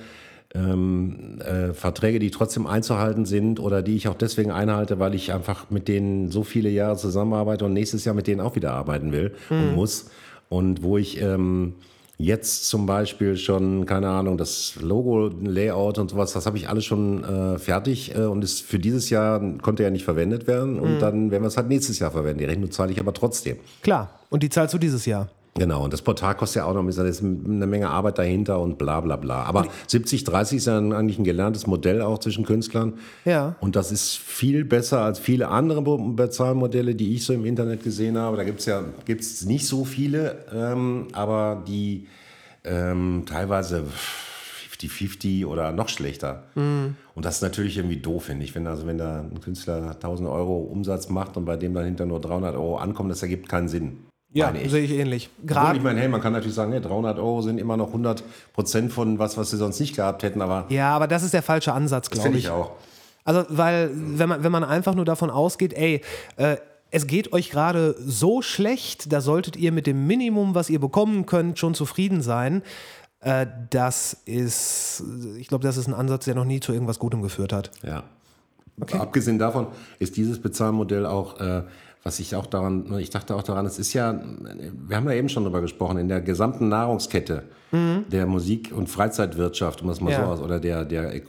[0.54, 5.32] ähm, äh, Verträge, die trotzdem einzuhalten sind oder die ich auch deswegen einhalte, weil ich
[5.32, 9.12] einfach mit denen so viele Jahre zusammenarbeite und nächstes Jahr mit denen auch wieder arbeiten
[9.12, 10.10] will und muss.
[10.48, 11.74] Und wo ich ähm,
[12.18, 16.84] jetzt zum Beispiel schon, keine Ahnung, das Logo, Layout und sowas, das habe ich alles
[16.84, 21.00] schon äh, fertig äh, und ist für dieses Jahr konnte ja nicht verwendet werden und
[21.00, 22.38] dann werden wir es halt nächstes Jahr verwenden.
[22.38, 23.58] Die Rechnung zahle ich aber trotzdem.
[23.82, 24.10] Klar.
[24.30, 25.28] Und die zahlst du dieses Jahr.
[25.58, 28.78] Genau, und das Portal kostet ja auch noch da ist eine Menge Arbeit dahinter und
[28.78, 29.42] bla bla bla.
[29.44, 32.94] Aber 70-30 ist ja eigentlich ein gelerntes Modell auch zwischen Künstlern.
[33.24, 33.56] Ja.
[33.60, 37.82] Und das ist viel besser als viele andere Be- Bezahlmodelle, die ich so im Internet
[37.82, 38.36] gesehen habe.
[38.36, 42.06] Da gibt es ja gibt's nicht so viele, ähm, aber die
[42.64, 43.84] ähm, teilweise
[44.78, 46.44] 50-50 oder noch schlechter.
[46.54, 48.54] Und das ist natürlich irgendwie doof, finde ich.
[48.54, 52.04] Wenn, also wenn da ein Künstler 1000 Euro Umsatz macht und bei dem dann hinter
[52.06, 54.05] nur 300 Euro ankommen, das ergibt keinen Sinn.
[54.36, 54.70] Ja, ich.
[54.70, 55.30] sehe ich ähnlich.
[55.38, 57.88] Obwohl, Gerade ich meine, hey, man kann natürlich sagen, hey, 300 Euro sind immer noch
[57.88, 58.22] 100
[58.52, 61.42] Prozent von was, was sie sonst nicht gehabt hätten, aber Ja, aber das ist der
[61.42, 62.44] falsche Ansatz, glaube finde ich.
[62.44, 62.72] ich auch.
[63.24, 66.00] Also, weil, wenn man, wenn man einfach nur davon ausgeht, ey,
[66.36, 66.56] äh,
[66.90, 71.26] es geht euch gerade so schlecht, da solltet ihr mit dem Minimum, was ihr bekommen
[71.26, 72.62] könnt, schon zufrieden sein.
[73.20, 75.02] Äh, das ist,
[75.38, 77.72] ich glaube, das ist ein Ansatz, der noch nie zu irgendwas Gutem geführt hat.
[77.82, 78.04] Ja.
[78.80, 78.98] Okay.
[78.98, 79.68] Abgesehen davon
[79.98, 81.62] ist dieses Bezahlmodell auch, äh,
[82.06, 84.14] was ich auch daran, ich dachte auch daran, es ist ja,
[84.86, 87.42] wir haben ja eben schon darüber gesprochen, in der gesamten Nahrungskette
[87.72, 88.04] mhm.
[88.12, 90.24] der Musik- und Freizeitwirtschaft, um das mal ja.
[90.24, 91.22] so aus, oder der, der äh,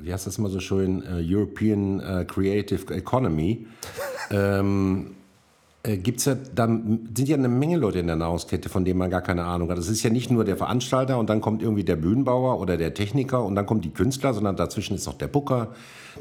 [0.00, 3.68] wie heißt das mal so schön, äh, European äh, Creative Economy,
[4.32, 5.19] ähm, äh,
[5.82, 9.22] gibt's ja, dann sind ja eine Menge Leute in der Nahrungskette, von denen man gar
[9.22, 9.78] keine Ahnung hat.
[9.78, 12.92] Das ist ja nicht nur der Veranstalter und dann kommt irgendwie der Bühnenbauer oder der
[12.92, 15.68] Techniker und dann kommt die Künstler, sondern dazwischen ist noch der Booker,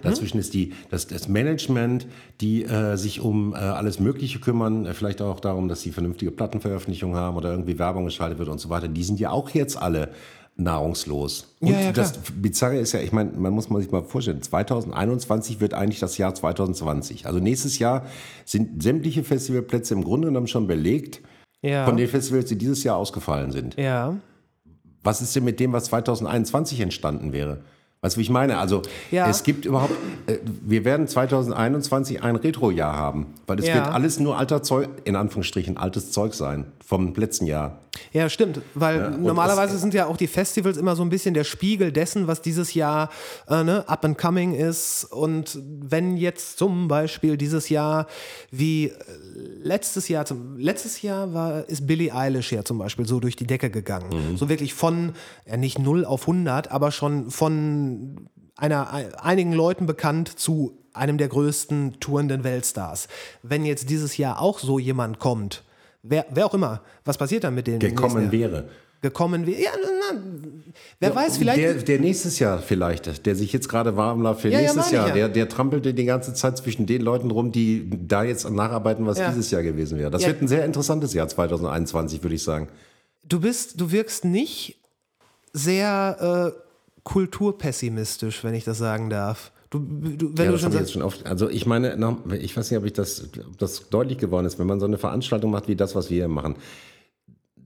[0.01, 0.41] dazwischen mhm.
[0.41, 2.07] ist die, das, das Management,
[2.39, 6.31] die äh, sich um äh, alles Mögliche kümmern, äh, vielleicht auch darum, dass sie vernünftige
[6.31, 8.87] Plattenveröffentlichungen haben oder irgendwie Werbung geschaltet wird und so weiter.
[8.87, 10.09] Die sind ja auch jetzt alle
[10.59, 11.55] nahrungslos.
[11.59, 14.41] Und ja, ja, das Bizarre ist ja, ich meine, man muss man sich mal vorstellen,
[14.41, 17.25] 2021 wird eigentlich das Jahr 2020.
[17.25, 18.05] Also nächstes Jahr
[18.45, 21.21] sind sämtliche Festivalplätze im Grunde genommen schon belegt
[21.61, 21.85] ja.
[21.85, 23.75] von den Festivals, die dieses Jahr ausgefallen sind.
[23.77, 24.17] Ja.
[25.03, 27.63] Was ist denn mit dem, was 2021 entstanden wäre?
[28.01, 28.57] Weißt du, wie ich meine?
[28.59, 28.81] Also
[29.11, 29.27] ja.
[29.29, 29.91] es gibt überhaupt,
[30.27, 33.75] äh, wir werden 2021 ein Retro-Jahr haben, weil es ja.
[33.75, 37.81] wird alles nur alter Zeug, in Anführungsstrichen altes Zeug sein vom letzten Jahr.
[38.13, 41.43] Ja, stimmt, weil ja, normalerweise sind ja auch die Festivals immer so ein bisschen der
[41.43, 43.09] Spiegel dessen, was dieses Jahr
[43.47, 45.05] äh, ne, up and coming ist.
[45.05, 48.07] Und wenn jetzt zum Beispiel dieses Jahr
[48.51, 48.93] wie äh,
[49.61, 53.47] letztes Jahr, zum, letztes Jahr war, ist Billie Eilish ja zum Beispiel so durch die
[53.47, 54.31] Decke gegangen.
[54.31, 54.37] Mhm.
[54.37, 55.13] So wirklich von,
[55.45, 57.88] ja nicht 0 auf 100, aber schon von
[58.55, 63.07] einer, einigen Leuten bekannt zu einem der größten tourenden Weltstars.
[63.43, 65.63] Wenn jetzt dieses Jahr auch so jemand kommt,
[66.03, 67.79] wer, wer auch immer, was passiert dann mit denen?
[67.79, 68.69] Gekommen wäre
[69.01, 69.61] gekommen wäre.
[69.61, 70.21] Ja, na,
[70.99, 71.59] wer ja, weiß, vielleicht.
[71.59, 75.05] Der, der, nächstes Jahr vielleicht, der sich jetzt gerade warm läuft für ja, nächstes ja,
[75.05, 79.05] Jahr, der, der trampelte die ganze Zeit zwischen den Leuten rum, die da jetzt nacharbeiten,
[79.05, 80.11] was dieses Jahr gewesen wäre.
[80.11, 82.67] Das wird ein sehr interessantes Jahr 2021, würde ich sagen.
[83.23, 84.79] Du bist, du wirkst nicht
[85.53, 86.68] sehr äh,
[87.09, 89.51] kulturpessimistisch, wenn ich das sagen darf.
[89.71, 91.95] Du, du, wenn ja, du schon, jetzt schon oft, also ich meine,
[92.39, 94.97] ich weiß nicht, ob ich das, ob das deutlich geworden ist, wenn man so eine
[94.97, 96.55] Veranstaltung macht wie das, was wir hier machen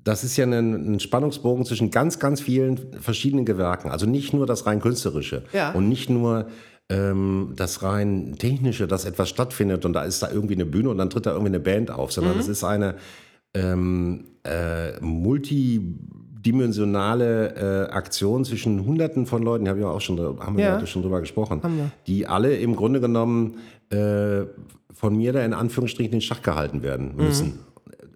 [0.04, 3.90] das ist ja ein, ein, Spannungsbogen zwischen ganz, ganz vielen verschiedenen Gewerken.
[3.90, 5.72] Also nicht nur das rein künstlerische ja.
[5.72, 6.48] und nicht nur
[6.90, 10.98] ähm, das rein technische, dass etwas stattfindet und da ist da irgendwie eine Bühne und
[10.98, 12.42] dann tritt da irgendwie eine Band auf, sondern mhm.
[12.42, 12.96] es ist eine
[13.54, 15.00] ähm, äh,
[16.44, 20.86] multidimensionale äh, Aktion zwischen Hunderten von Leuten, haben wir auch schon, haben wir ja.
[20.86, 21.62] schon drüber gesprochen,
[22.08, 24.42] die alle im Grunde genommen äh,
[24.94, 27.48] von mir da in Anführungsstrichen in Schach gehalten werden müssen.
[27.48, 27.60] Mhm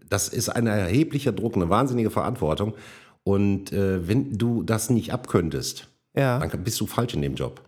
[0.09, 2.73] das ist ein erheblicher Druck, eine wahnsinnige Verantwortung.
[3.23, 6.39] Und äh, wenn du das nicht abkönntest, ja.
[6.39, 7.61] dann bist du falsch in dem Job.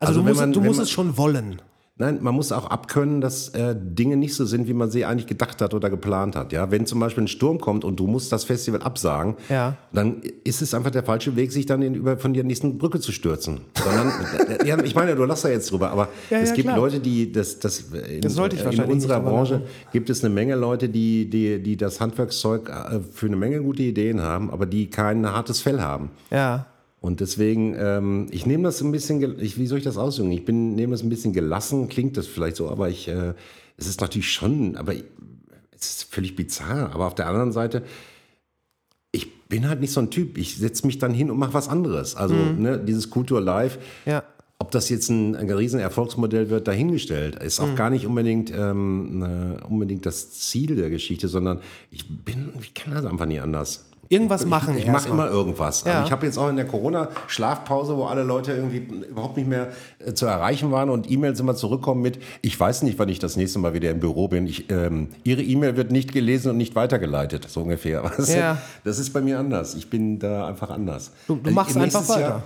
[0.00, 1.62] Also, also du musst, man, du musst man, es schon wollen.
[1.98, 5.26] Nein, man muss auch abkönnen, dass äh, Dinge nicht so sind, wie man sie eigentlich
[5.26, 6.52] gedacht hat oder geplant hat.
[6.52, 9.78] Ja, wenn zum Beispiel ein Sturm kommt und du musst das Festival absagen, ja.
[9.94, 13.00] dann ist es einfach der falsche Weg, sich dann in, über, von der nächsten Brücke
[13.00, 13.62] zu stürzen.
[13.82, 14.12] Sondern,
[14.66, 16.76] ja, ich meine, du lachst da jetzt drüber, aber ja, es gibt klar.
[16.76, 21.30] Leute, die das, das in, das in unserer Branche gibt es eine Menge Leute, die,
[21.30, 25.62] die, die das Handwerkszeug äh, für eine Menge gute Ideen haben, aber die kein hartes
[25.62, 26.10] Fell haben.
[26.30, 26.66] Ja.
[27.00, 30.32] Und deswegen, ähm, ich nehme das ein bisschen, ich, wie soll ich das ausdrücken?
[30.32, 33.34] Ich bin, nehme das ein bisschen gelassen, klingt das vielleicht so, aber ich, äh,
[33.76, 35.04] es ist natürlich schon, aber ich,
[35.78, 36.92] es ist völlig bizarr.
[36.92, 37.82] Aber auf der anderen Seite,
[39.12, 40.38] ich bin halt nicht so ein Typ.
[40.38, 42.16] Ich setze mich dann hin und mache was anderes.
[42.16, 42.62] Also mhm.
[42.62, 43.78] ne, dieses Kultur Live.
[44.04, 44.24] Ja.
[44.58, 47.36] Ob das jetzt ein, ein riesen Erfolgsmodell wird, dahingestellt.
[47.42, 47.76] Ist auch mhm.
[47.76, 52.94] gar nicht unbedingt, ähm, äh, unbedingt das Ziel der Geschichte, sondern ich bin, ich kann
[52.94, 53.85] das einfach nie anders.
[54.08, 54.76] Irgendwas machen.
[54.76, 55.84] Ich, ich mache immer irgendwas.
[55.84, 55.94] Ja.
[55.94, 58.78] Also ich habe jetzt auch in der Corona-Schlafpause, wo alle Leute irgendwie
[59.08, 62.98] überhaupt nicht mehr äh, zu erreichen waren und E-Mails immer zurückkommen mit, ich weiß nicht,
[62.98, 64.46] wann ich das nächste Mal wieder im Büro bin.
[64.46, 68.10] Ich, ähm, Ihre E-Mail wird nicht gelesen und nicht weitergeleitet, so ungefähr.
[68.26, 68.58] Ja.
[68.84, 69.74] Das ist bei mir anders.
[69.74, 71.12] Ich bin da einfach anders.
[71.26, 72.20] Du, du machst einfach weiter.
[72.20, 72.42] Jahr,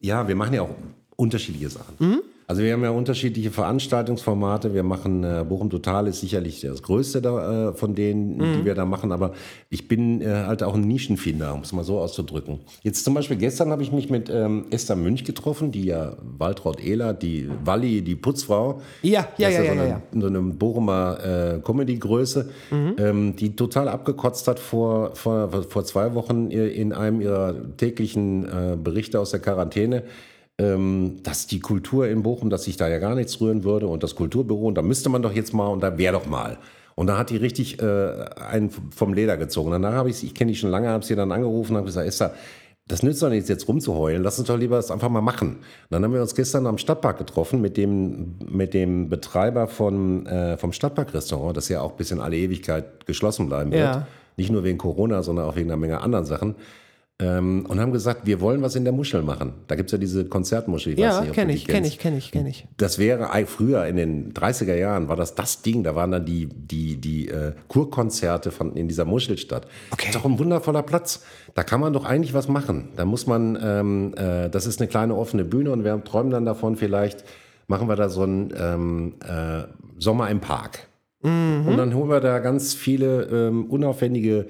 [0.00, 0.70] ja, wir machen ja auch
[1.16, 1.94] unterschiedliche Sachen.
[1.98, 2.22] Mhm.
[2.48, 4.72] Also wir haben ja unterschiedliche Veranstaltungsformate.
[4.72, 8.58] Wir machen äh, Bochum Total ist sicherlich das größte da, äh, von denen, mhm.
[8.58, 9.10] die wir da machen.
[9.10, 9.32] Aber
[9.68, 12.60] ich bin äh, halt auch ein Nischenfinder, um es mal so auszudrücken.
[12.82, 16.80] Jetzt zum Beispiel gestern habe ich mich mit ähm, Esther Münch getroffen, die ja Waltraud
[16.80, 18.80] Ehler, die Walli, die Putzfrau.
[19.02, 21.18] Ja, ja, ja, ja, so eine, ja, So eine Bochumer
[21.56, 22.94] äh, Comedy-Größe, mhm.
[22.98, 28.76] ähm, die total abgekotzt hat vor, vor, vor zwei Wochen in einem ihrer täglichen äh,
[28.76, 30.04] Berichte aus der Quarantäne
[30.58, 34.14] dass die Kultur in Bochum, dass sich da ja gar nichts rühren würde und das
[34.14, 36.56] Kulturbüro, und da müsste man doch jetzt mal und da wäre doch mal.
[36.94, 39.70] Und da hat die richtig äh, einen vom Leder gezogen.
[39.70, 42.32] Danach habe ich, ich kenne die schon lange, habe sie dann angerufen, habe gesagt, Esther,
[42.88, 44.22] das nützt doch nichts, jetzt rumzuheulen.
[44.22, 45.56] Lass uns doch lieber das einfach mal machen.
[45.56, 45.58] Und
[45.90, 50.56] dann haben wir uns gestern am Stadtpark getroffen mit dem, mit dem Betreiber von, äh,
[50.56, 53.82] vom Stadtparkrestaurant, das ja auch bis in alle Ewigkeit geschlossen bleiben wird.
[53.82, 54.06] Ja.
[54.38, 56.54] Nicht nur wegen Corona, sondern auch wegen einer Menge anderen Sachen.
[57.18, 59.54] Ähm, und haben gesagt, wir wollen was in der Muschel machen.
[59.68, 60.92] Da gibt es ja diese Konzertmuschel.
[60.92, 62.68] Ich ja, kenne ich, kenne ich, kenne ich, kenne ich.
[62.76, 65.82] Das wäre früher in den 30er Jahren war das das Ding.
[65.82, 69.66] Da waren dann die, die, die äh, Kurkonzerte von, in dieser Muschelstadt.
[69.92, 70.08] Okay.
[70.08, 71.24] Das ist doch ein wundervoller Platz.
[71.54, 72.90] Da kann man doch eigentlich was machen.
[72.96, 76.44] Da muss man, ähm, äh, das ist eine kleine offene Bühne und wir träumen dann
[76.44, 77.24] davon, vielleicht
[77.66, 79.62] machen wir da so einen ähm, äh,
[79.98, 80.80] Sommer im Park.
[81.22, 81.66] Mhm.
[81.66, 84.48] Und dann holen wir da ganz viele ähm, unaufwendige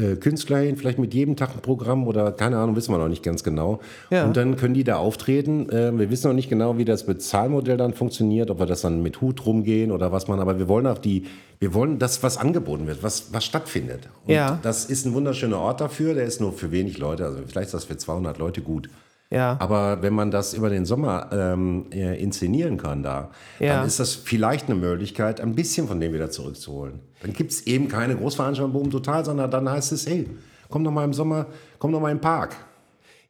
[0.00, 3.08] äh, Künstler hin, vielleicht mit jedem Tag ein Programm oder keine Ahnung, wissen wir noch
[3.08, 3.80] nicht ganz genau.
[4.10, 4.24] Ja.
[4.24, 5.68] Und dann können die da auftreten.
[5.68, 9.02] Äh, wir wissen noch nicht genau, wie das Bezahlmodell dann funktioniert, ob wir das dann
[9.02, 11.24] mit Hut rumgehen oder was man, aber wir wollen auch die,
[11.58, 14.08] wir wollen das, was angeboten wird, was, was stattfindet.
[14.26, 14.58] Und ja.
[14.62, 17.74] das ist ein wunderschöner Ort dafür, der ist nur für wenig Leute, also vielleicht ist
[17.74, 18.88] das für 200 Leute gut.
[19.30, 19.56] Ja.
[19.60, 23.76] Aber wenn man das über den Sommer ähm, äh, inszenieren kann da, ja.
[23.76, 27.00] dann ist das vielleicht eine Möglichkeit, ein bisschen von dem wieder zurückzuholen.
[27.22, 30.28] Dann gibt es eben keine Großveranstaltung Boom Total, sondern dann heißt es, hey,
[30.68, 31.46] komm doch mal im Sommer,
[31.78, 32.56] komm doch mal im Park.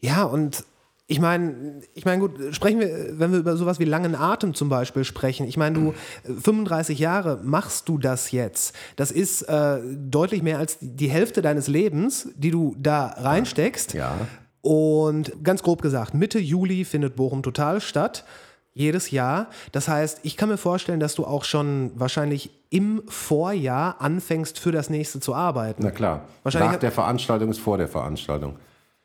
[0.01, 0.65] Ja, und
[1.07, 4.69] ich meine, ich meine, gut, sprechen wir, wenn wir über sowas wie langen Atem zum
[4.69, 5.47] Beispiel sprechen.
[5.49, 5.95] Ich meine, du
[6.25, 8.77] 35 Jahre machst du das jetzt.
[8.95, 13.93] Das ist äh, deutlich mehr als die Hälfte deines Lebens, die du da reinsteckst.
[13.95, 14.15] Ja.
[14.63, 18.25] Und ganz grob gesagt, Mitte Juli findet Bochum Total statt.
[18.73, 19.49] Jedes Jahr.
[19.73, 24.71] Das heißt, ich kann mir vorstellen, dass du auch schon wahrscheinlich im Vorjahr anfängst, für
[24.71, 25.83] das nächste zu arbeiten.
[25.83, 26.27] Na klar.
[26.45, 28.57] Wahrscheinlich Nach der Veranstaltung ist vor der Veranstaltung.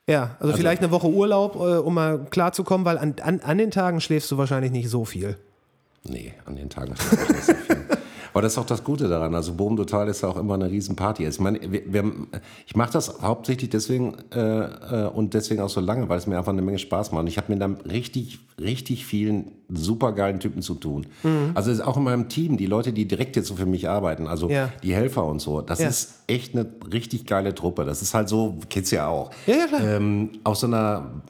[0.08, 3.58] Ja, also, also vielleicht eine Woche Urlaub, äh, um mal klarzukommen, weil an, an, an
[3.58, 5.36] den Tagen schläfst du wahrscheinlich nicht so viel.
[6.03, 7.64] Nee, an den Tagen schläfst du nicht so viel.
[8.36, 9.33] Aber das ist auch das Gute daran.
[9.33, 11.25] Also Boom Total ist ja auch immer eine Riesenparty.
[11.25, 12.11] Ich meine, wir, wir,
[12.67, 16.38] ich mache das hauptsächlich deswegen äh, äh, und deswegen auch so lange, weil es mir
[16.38, 17.21] einfach eine Menge Spaß macht.
[17.21, 21.07] Und ich habe mit dann richtig, richtig vielen supergeilen Typen zu tun.
[21.23, 21.51] Mhm.
[21.53, 24.27] Also ist auch in meinem Team, die Leute, die direkt jetzt so für mich arbeiten,
[24.27, 24.69] also ja.
[24.83, 25.88] die Helfer und so, das ja.
[25.88, 27.86] ist echt eine richtig geile Truppe.
[27.86, 29.31] Das ist halt so, kennst ja auch.
[29.47, 29.81] Ja, ja klar.
[29.81, 31.21] Ähm, aus so einer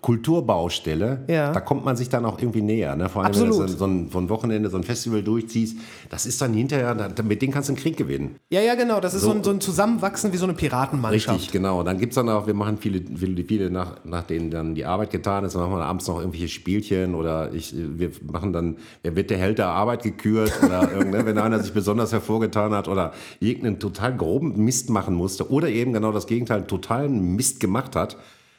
[0.00, 1.52] Kulturbaustelle, ja.
[1.52, 2.96] da kommt man sich dann auch irgendwie näher.
[2.96, 3.08] Ne?
[3.08, 3.58] Vor allem, Absolut.
[3.58, 5.78] wenn du so ein, so ein Wochenende, so ein Festival durchziehst,
[6.10, 8.36] das ist dann hinterher, mit denen kannst du einen Krieg gewinnen.
[8.50, 9.00] Ja, ja, genau.
[9.00, 11.38] Das ist so, so, ein, so ein, Zusammenwachsen wie so eine Piratenmannschaft.
[11.38, 11.82] Richtig, genau.
[11.82, 15.10] Dann gibt es dann auch, wir machen viele, viele, viele nach, nachdem dann die Arbeit
[15.10, 19.16] getan ist, dann machen wir abends noch irgendwelche Spielchen oder ich, wir machen dann, wer
[19.16, 23.12] wird der Held der Arbeit gekürt oder ne, wenn einer sich besonders hervorgetan hat oder
[23.40, 28.16] irgendeinen total groben Mist machen musste oder eben genau das Gegenteil, totalen Mist gemacht hat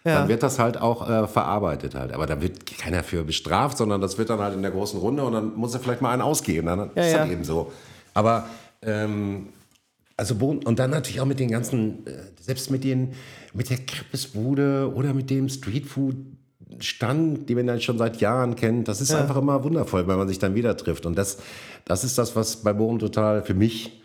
[0.08, 0.20] ja.
[0.20, 2.14] dann wird das halt auch äh, verarbeitet halt.
[2.14, 5.24] Aber da wird keiner für bestraft, sondern das wird dann halt in der großen Runde
[5.24, 6.68] und dann muss er vielleicht mal einen ausgeben.
[6.68, 7.18] Dann ja, ist ja.
[7.20, 7.72] das eben so.
[8.14, 8.48] Aber
[8.82, 9.50] ähm,
[10.16, 13.14] also und dann natürlich auch mit den ganzen, äh, selbst mit den,
[13.54, 16.16] mit der Krippesbude oder mit dem Streetfood.
[16.80, 19.22] Stand, die man dann schon seit Jahren kennt, das ist ja.
[19.22, 21.06] einfach immer wundervoll, wenn man sich dann wieder trifft.
[21.06, 21.38] Und das,
[21.86, 24.02] das ist das, was bei Bochum total für mich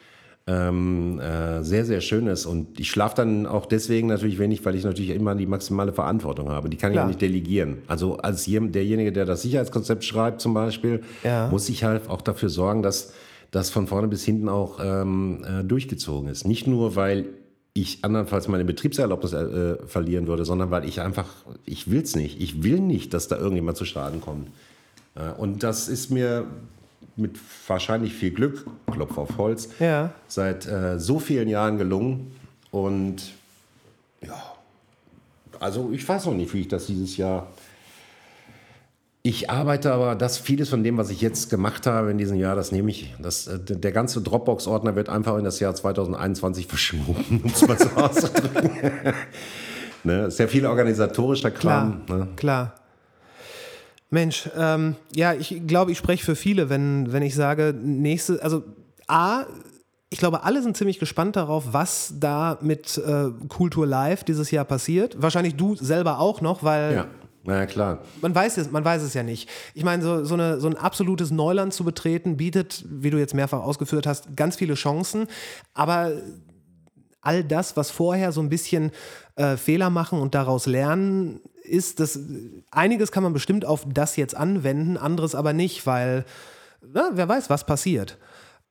[0.47, 2.47] ähm, äh, sehr, sehr schön ist.
[2.47, 6.49] Und ich schlafe dann auch deswegen natürlich wenig, weil ich natürlich immer die maximale Verantwortung
[6.49, 6.69] habe.
[6.69, 7.05] Die kann Klar.
[7.05, 7.79] ich auch nicht delegieren.
[7.87, 11.49] Also als derjenige, der das Sicherheitskonzept schreibt zum Beispiel, ja.
[11.49, 13.13] muss ich halt auch dafür sorgen, dass
[13.53, 16.47] das von vorne bis hinten auch ähm, äh, durchgezogen ist.
[16.47, 17.27] Nicht nur, weil
[17.75, 21.29] ich andernfalls meine Betriebserlaubnis äh, verlieren würde, sondern weil ich einfach,
[21.65, 22.41] ich will es nicht.
[22.41, 24.49] Ich will nicht, dass da irgendjemand zu Schaden kommt.
[25.15, 26.47] Äh, und das ist mir
[27.17, 30.13] mit wahrscheinlich viel Glück, Klopf auf Holz, ja.
[30.29, 32.35] seit äh, so vielen Jahren gelungen.
[32.71, 33.33] Und
[34.23, 34.41] ja,
[35.61, 37.49] also ich weiß noch nicht, wie ich das dieses Jahr.
[39.25, 42.57] Ich arbeite aber, das vieles von dem, was ich jetzt gemacht habe in diesem Jahr,
[42.57, 43.15] das nehme ich.
[43.21, 47.79] Das, äh, der ganze Dropbox-Ordner wird einfach in das Jahr 2021 verschoben, um es mal
[47.79, 48.71] so auszudrücken.
[50.05, 50.31] ne?
[50.31, 52.05] Sehr viel organisatorischer Kram.
[52.07, 52.29] Klar, ne?
[52.35, 52.75] klar.
[54.13, 58.63] Mensch, ähm, ja, ich glaube, ich spreche für viele, wenn, wenn ich sage, nächste, also
[59.09, 59.47] A,
[60.11, 64.67] ich glaube, alle sind ziemlich gespannt darauf, was da mit äh, Kultur Live dieses Jahr
[64.67, 65.21] passiert.
[65.21, 66.95] Wahrscheinlich du selber auch noch, weil.
[66.95, 67.07] Ja.
[67.45, 68.01] Na ja, klar.
[68.21, 69.49] Man weiß, es, man weiß es ja nicht.
[69.73, 73.35] Ich meine, so, so, eine, so ein absolutes Neuland zu betreten, bietet, wie du jetzt
[73.35, 75.27] mehrfach ausgeführt hast, ganz viele Chancen.
[75.73, 76.13] Aber
[77.23, 78.93] all das, was vorher so ein bisschen
[79.37, 82.19] äh, Fehler machen und daraus lernen, ist, dass
[82.71, 86.25] einiges kann man bestimmt auf das jetzt anwenden, anderes aber nicht, weil
[86.83, 88.19] na, wer weiß, was passiert.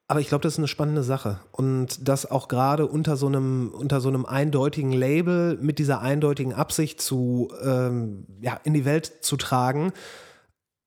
[0.07, 1.39] Aber ich glaube, das ist eine spannende Sache.
[1.53, 6.53] Und das auch gerade unter so einem, unter so einem eindeutigen Label mit dieser eindeutigen
[6.53, 9.93] Absicht zu, ähm, ja, in die Welt zu tragen,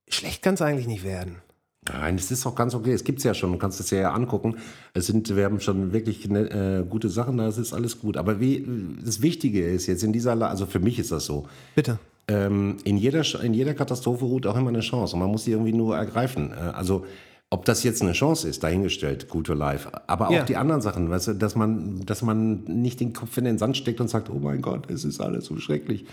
[0.08, 1.40] schlecht kann es eigentlich nicht werden.
[1.86, 2.92] Nein, es ist auch ganz okay.
[2.92, 4.56] Es gibt es ja schon, du kannst es ja angucken.
[4.94, 8.16] Es sind, wir haben schon wirklich ne, äh, gute Sachen, da ist alles gut.
[8.16, 8.66] Aber wie,
[9.04, 11.46] das Wichtige ist jetzt in dieser, La also für mich ist das so.
[11.74, 11.98] Bitte.
[12.26, 15.50] Ähm, in, jeder, in jeder Katastrophe ruht auch immer eine Chance und man muss sie
[15.50, 16.52] irgendwie nur ergreifen.
[16.52, 17.04] Äh, also
[17.50, 19.88] ob das jetzt eine Chance ist, dahingestellt, to Life.
[20.06, 20.42] Aber auch ja.
[20.42, 23.76] die anderen Sachen, weißt du, dass man, dass man nicht den Kopf in den Sand
[23.76, 26.04] steckt und sagt, oh mein Gott, es ist alles so schrecklich.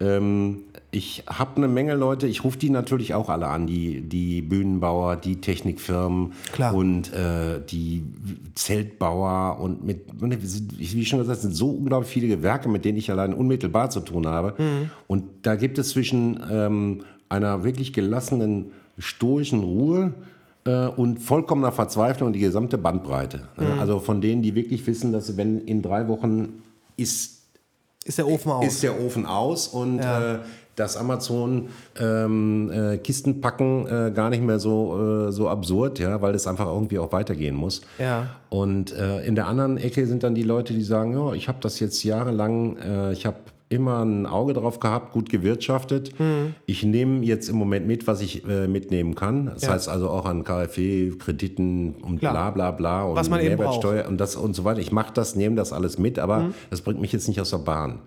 [0.00, 4.42] Ähm, ich habe eine Menge Leute, ich rufe die natürlich auch alle an, die, die
[4.42, 6.74] Bühnenbauer, die Technikfirmen Klar.
[6.74, 8.04] und äh, die
[8.54, 13.34] Zeltbauer und mit, wie schon gesagt, sind so unglaublich viele Gewerke, mit denen ich allein
[13.34, 14.54] unmittelbar zu tun habe.
[14.58, 14.90] Mhm.
[15.06, 20.12] Und da gibt es zwischen ähm, einer wirklich gelassenen, stoischen Ruhe,
[20.66, 23.48] und vollkommener Verzweiflung die gesamte Bandbreite.
[23.58, 23.78] Mhm.
[23.80, 26.62] Also von denen, die wirklich wissen, dass wenn in drei Wochen
[26.96, 27.34] ist
[28.04, 28.66] ist der Ofen aus.
[28.66, 30.34] Ist der Ofen aus und ja.
[30.34, 30.38] äh,
[30.76, 36.20] das Amazon ähm, äh, Kisten packen äh, gar nicht mehr so, äh, so absurd, ja,
[36.20, 37.82] weil es einfach irgendwie auch weitergehen muss.
[37.98, 38.26] Ja.
[38.50, 41.58] Und äh, in der anderen Ecke sind dann die Leute, die sagen, ja, ich habe
[41.60, 43.36] das jetzt jahrelang, äh, ich habe
[43.68, 46.18] immer ein Auge drauf gehabt, gut gewirtschaftet.
[46.18, 46.54] Mhm.
[46.66, 49.46] Ich nehme jetzt im Moment mit, was ich äh, mitnehmen kann.
[49.46, 49.72] Das ja.
[49.72, 52.32] heißt also auch an KfW, Krediten und Klar.
[52.32, 54.80] bla bla bla und was man Mehrwertsteuer und das und so weiter.
[54.80, 56.54] Ich mache das, nehme das alles mit, aber mhm.
[56.70, 58.00] das bringt mich jetzt nicht aus der Bahn.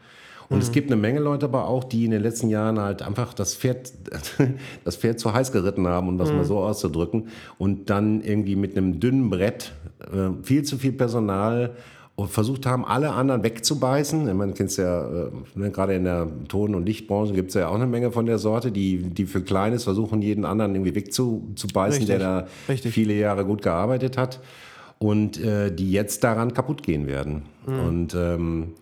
[0.49, 0.62] Und mhm.
[0.62, 3.55] es gibt eine Menge Leute aber auch, die in den letzten Jahren halt einfach das
[3.55, 3.91] Pferd,
[4.86, 6.38] das Pferd zu heiß geritten haben, um das mhm.
[6.38, 7.28] mal so auszudrücken,
[7.58, 11.76] und dann irgendwie mit einem dünnen Brett äh, viel zu viel Personal
[12.18, 14.36] und versucht haben, alle anderen wegzubeißen.
[14.36, 17.68] Man kennt es ja, äh, ne, gerade in der Ton- und Lichtbranche gibt es ja
[17.68, 22.07] auch eine Menge von der Sorte, die, die für Kleines versuchen, jeden anderen irgendwie wegzubeißen,
[22.07, 22.91] der da Richtig.
[22.91, 24.39] viele Jahre gut gearbeitet hat
[24.97, 27.43] und äh, die jetzt daran kaputt gehen werden.
[27.68, 27.80] Mhm.
[27.82, 28.74] Und ähm,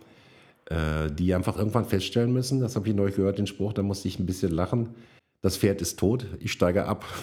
[0.69, 4.07] äh, die einfach irgendwann feststellen müssen, das habe ich neulich gehört, den Spruch, da musste
[4.07, 4.91] ich ein bisschen lachen,
[5.41, 7.05] das Pferd ist tot, ich steige ab.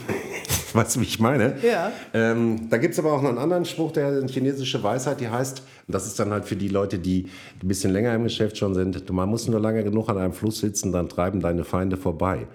[0.74, 1.56] weißt du, wie ich meine?
[1.62, 1.92] Ja.
[2.14, 5.28] Ähm, da gibt es aber auch noch einen anderen Spruch, der eine chinesische Weisheit, die
[5.28, 7.26] heißt, und das ist dann halt für die Leute, die
[7.62, 10.60] ein bisschen länger im Geschäft schon sind, man muss nur lange genug an einem Fluss
[10.60, 12.46] sitzen, dann treiben deine Feinde vorbei.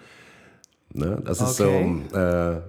[0.93, 1.22] Ne?
[1.26, 2.01] Das ist okay.
[2.12, 2.18] so.
[2.18, 2.62] Äh,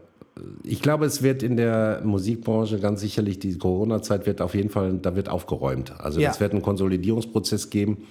[0.62, 4.98] ich glaube, es wird in der Musikbranche ganz sicherlich, die Corona-Zeit wird auf jeden Fall,
[5.02, 5.98] da wird aufgeräumt.
[5.98, 6.30] Also ja.
[6.30, 8.06] es wird einen Konsolidierungsprozess geben.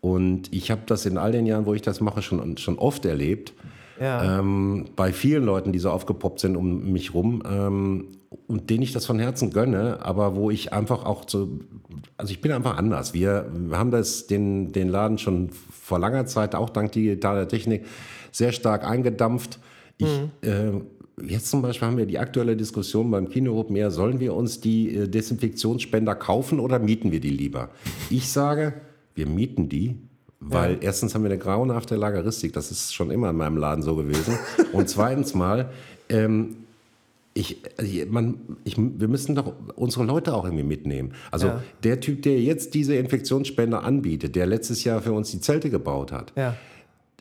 [0.00, 3.04] Und ich habe das in all den Jahren, wo ich das mache, schon, schon oft
[3.04, 3.52] erlebt
[4.00, 4.38] ja.
[4.38, 8.08] ähm, bei vielen Leuten, die so aufgepoppt sind um mich rum ähm,
[8.46, 11.60] und denen ich das von Herzen gönne, aber wo ich einfach auch so,
[12.16, 13.12] also ich bin einfach anders.
[13.14, 17.84] Wir, wir haben das, den, den Laden schon vor langer Zeit, auch dank digitaler Technik,
[18.32, 19.58] sehr stark eingedampft.
[19.98, 20.48] Ich, mhm.
[20.48, 20.80] äh,
[21.26, 24.94] Jetzt zum Beispiel haben wir die aktuelle Diskussion beim Kino mehr, sollen wir uns die
[24.94, 27.70] äh, Desinfektionsspender kaufen oder mieten wir die lieber?
[28.08, 28.74] Ich sage,
[29.14, 29.98] wir mieten die,
[30.40, 30.78] weil ja.
[30.80, 34.38] erstens haben wir eine grauenhafte Lageristik, das ist schon immer in meinem Laden so gewesen.
[34.72, 35.70] Und zweitens mal,
[36.08, 36.56] ähm,
[37.32, 37.62] ich,
[38.08, 41.12] man, ich, wir müssen doch unsere Leute auch irgendwie mitnehmen.
[41.30, 41.62] Also ja.
[41.84, 46.10] der Typ, der jetzt diese Infektionsspender anbietet, der letztes Jahr für uns die Zelte gebaut
[46.10, 46.56] hat, ja.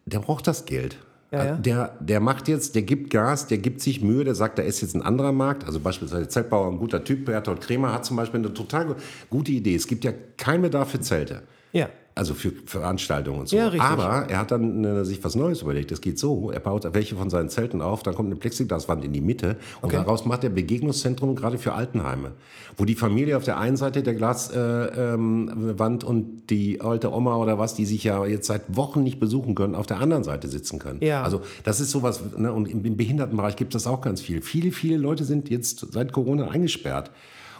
[0.06, 0.98] der braucht das Geld.
[1.32, 1.56] Ja, ja.
[1.58, 4.82] Der, der macht jetzt, der gibt Gas, der gibt sich Mühe, der sagt, da ist
[4.82, 5.64] jetzt ein anderer Markt.
[5.64, 8.96] Also beispielsweise Zeltbauer, ein guter Typ, Bertolt Kremer hat zum Beispiel eine total
[9.30, 9.76] gute Idee.
[9.76, 11.44] Es gibt ja keinen Bedarf für Zelte.
[11.72, 11.90] Ja.
[12.20, 13.56] Also für Veranstaltungen und so.
[13.56, 13.82] Ja, richtig.
[13.82, 15.90] Aber er hat dann äh, sich was Neues überlegt.
[15.92, 19.14] Das geht so: Er baut welche von seinen Zelten auf, dann kommt eine Plexiglaswand in
[19.14, 19.96] die Mitte und okay.
[19.96, 22.32] daraus macht er Begegnungszentrum gerade für Altenheime,
[22.76, 27.38] wo die Familie auf der einen Seite der Glaswand äh, ähm, und die alte Oma
[27.38, 30.50] oder was, die sich ja jetzt seit Wochen nicht besuchen können, auf der anderen Seite
[30.50, 31.00] sitzen können.
[31.02, 31.24] Ja.
[31.24, 32.22] Also das ist sowas.
[32.38, 32.52] Ne?
[32.52, 34.42] Und im Behindertenbereich gibt es das auch ganz viel.
[34.42, 37.12] Viele, viele Leute sind jetzt seit Corona eingesperrt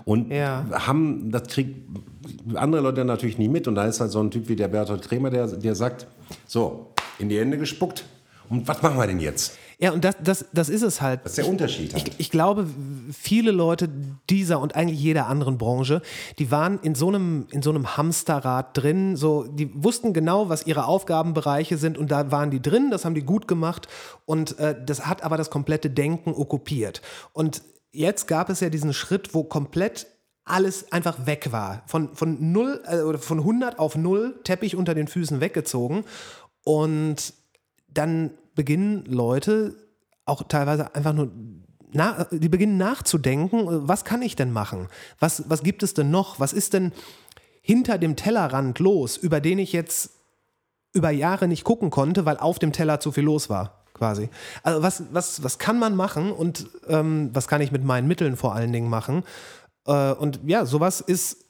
[0.06, 0.66] und ja.
[0.72, 1.76] haben, das kriegt
[2.56, 3.68] andere Leute natürlich nie mit.
[3.68, 6.08] Und da ist halt so ein Typ wie der Bertolt Kremer, der, der sagt,
[6.48, 8.06] so, in die Hände gespuckt.
[8.50, 9.58] Und was machen wir denn jetzt?
[9.82, 11.22] Ja, und das, das, das ist es halt.
[11.24, 11.94] Das ist der Unterschied.
[11.94, 12.10] Halt.
[12.10, 12.68] Ich, ich, glaube,
[13.14, 13.88] viele Leute
[14.30, 16.02] dieser und eigentlich jeder anderen Branche,
[16.38, 19.16] die waren in so einem, in so einem Hamsterrad drin.
[19.16, 23.16] So, die wussten genau, was ihre Aufgabenbereiche sind und da waren die drin, das haben
[23.16, 23.88] die gut gemacht
[24.26, 27.02] und äh, das hat aber das komplette Denken okkupiert.
[27.32, 27.62] Und
[27.92, 30.08] jetzt gab es ja diesen Schritt, wo komplett
[30.46, 31.84] alles einfach weg war.
[31.86, 36.04] Von, von, 0, äh, von 100 auf 0, Teppich unter den Füßen weggezogen.
[36.64, 37.34] Und
[37.88, 39.76] dann beginnen Leute
[40.26, 41.32] auch teilweise einfach nur,
[41.92, 44.88] na, die beginnen nachzudenken, was kann ich denn machen?
[45.20, 46.40] Was, was gibt es denn noch?
[46.40, 46.92] Was ist denn
[47.62, 50.12] hinter dem Tellerrand los, über den ich jetzt
[50.94, 53.79] über Jahre nicht gucken konnte, weil auf dem Teller zu viel los war?
[54.00, 54.30] Quasi.
[54.64, 58.36] Also was, was, was kann man machen und ähm, was kann ich mit meinen Mitteln
[58.36, 59.24] vor allen Dingen machen?
[59.86, 61.46] Äh, und ja, sowas ist,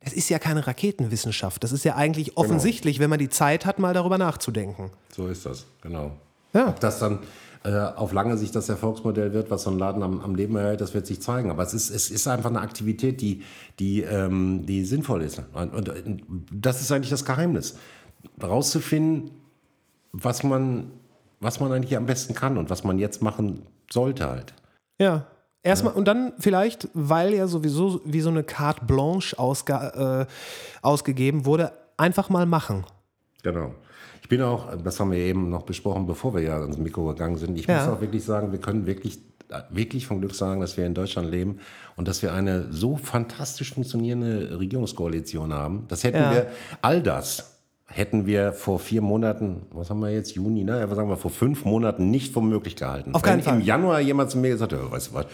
[0.00, 1.62] es ist ja keine Raketenwissenschaft.
[1.62, 2.40] Das ist ja eigentlich genau.
[2.40, 3.04] offensichtlich, genau.
[3.04, 4.90] wenn man die Zeit hat, mal darüber nachzudenken.
[5.14, 6.12] So ist das, genau.
[6.54, 6.68] Ja.
[6.68, 7.18] Ob das dann
[7.64, 10.80] äh, auf lange Sicht das Erfolgsmodell wird, was so ein Laden am, am Leben erhält,
[10.80, 11.50] das wird sich zeigen.
[11.50, 13.42] Aber es ist, es ist einfach eine Aktivität, die,
[13.78, 15.42] die, ähm, die sinnvoll ist.
[15.52, 17.76] Und, und, und das ist eigentlich das Geheimnis.
[18.42, 19.30] Rauszufinden,
[20.12, 20.90] was man,
[21.42, 24.54] was man eigentlich am besten kann und was man jetzt machen sollte halt.
[24.98, 25.26] Ja.
[25.64, 25.98] Erstmal, ja.
[25.98, 30.32] und dann vielleicht, weil ja sowieso wie so eine Carte Blanche ausge, äh,
[30.82, 32.84] ausgegeben wurde, einfach mal machen.
[33.44, 33.74] Genau.
[34.22, 37.36] Ich bin auch, das haben wir eben noch besprochen, bevor wir ja ans Mikro gegangen
[37.36, 37.56] sind.
[37.56, 37.78] Ich ja.
[37.78, 39.20] muss auch wirklich sagen, wir können wirklich,
[39.70, 41.60] wirklich von Glück sagen, dass wir in Deutschland leben
[41.94, 45.84] und dass wir eine so fantastisch funktionierende Regierungskoalition haben.
[45.88, 46.32] Das hätten ja.
[46.32, 46.46] wir,
[46.80, 47.51] all das
[47.92, 50.84] hätten wir vor vier Monaten, was haben wir jetzt, Juni, ne?
[50.88, 53.14] Was sagen wir, vor fünf Monaten nicht für möglich gehalten.
[53.14, 53.60] Auf keinen Wenn Fall.
[53.60, 55.26] im Januar jemand zu mir gesagt hat, weißt du was,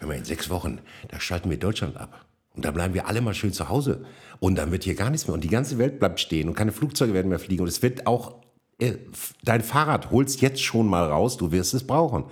[0.00, 2.24] in sechs Wochen, da schalten wir Deutschland ab.
[2.54, 4.04] Und da bleiben wir alle mal schön zu Hause.
[4.40, 5.34] Und dann wird hier gar nichts mehr.
[5.34, 7.62] Und die ganze Welt bleibt stehen und keine Flugzeuge werden mehr fliegen.
[7.62, 8.36] Und es wird auch,
[8.78, 8.94] äh,
[9.44, 12.24] dein Fahrrad holst jetzt schon mal raus, du wirst es brauchen.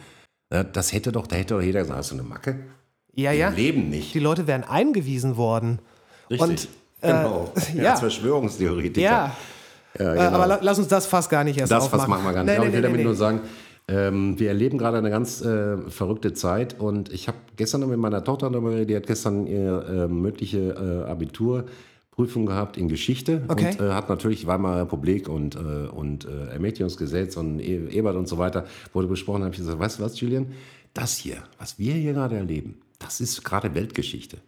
[0.49, 2.61] Das hätte doch, da hätte doch jeder gesagt, hast du eine Macke?
[3.13, 3.49] Ja, ja.
[3.49, 4.15] Im Leben nicht.
[4.15, 5.81] Die Leute wären eingewiesen worden.
[6.31, 6.49] Richtig.
[6.49, 6.69] Und,
[7.01, 7.53] äh, genau.
[7.75, 7.83] Ja.
[7.83, 7.97] ja.
[7.97, 9.01] Verschwörungstheoretiker.
[9.01, 9.37] Ja.
[9.99, 10.25] Ja genau.
[10.25, 12.01] äh, aber lass uns das fast gar nicht erst Das aufmachen.
[12.01, 12.53] fast machen wir gar nicht.
[12.53, 13.41] Nee, nee, ich will nee, damit nur sagen,
[13.87, 17.99] ähm, wir erleben gerade eine ganz äh, verrückte Zeit und ich habe gestern noch mit
[17.99, 23.43] meiner Tochter darüber geredet, die hat gestern ihr äh, mündliche äh, Abiturprüfung gehabt in Geschichte
[23.49, 23.73] okay.
[23.73, 28.27] und äh, hat natürlich Weimarer Republik und, äh, und äh, Ermächtigungsgesetz und e Ebert und
[28.27, 28.65] so weiter
[28.95, 29.41] wurde besprochen.
[29.41, 30.47] Da habe ich gesagt, weißt du was, Julian?
[30.95, 34.39] Das hier, was wir hier gerade erleben, das ist gerade Weltgeschichte.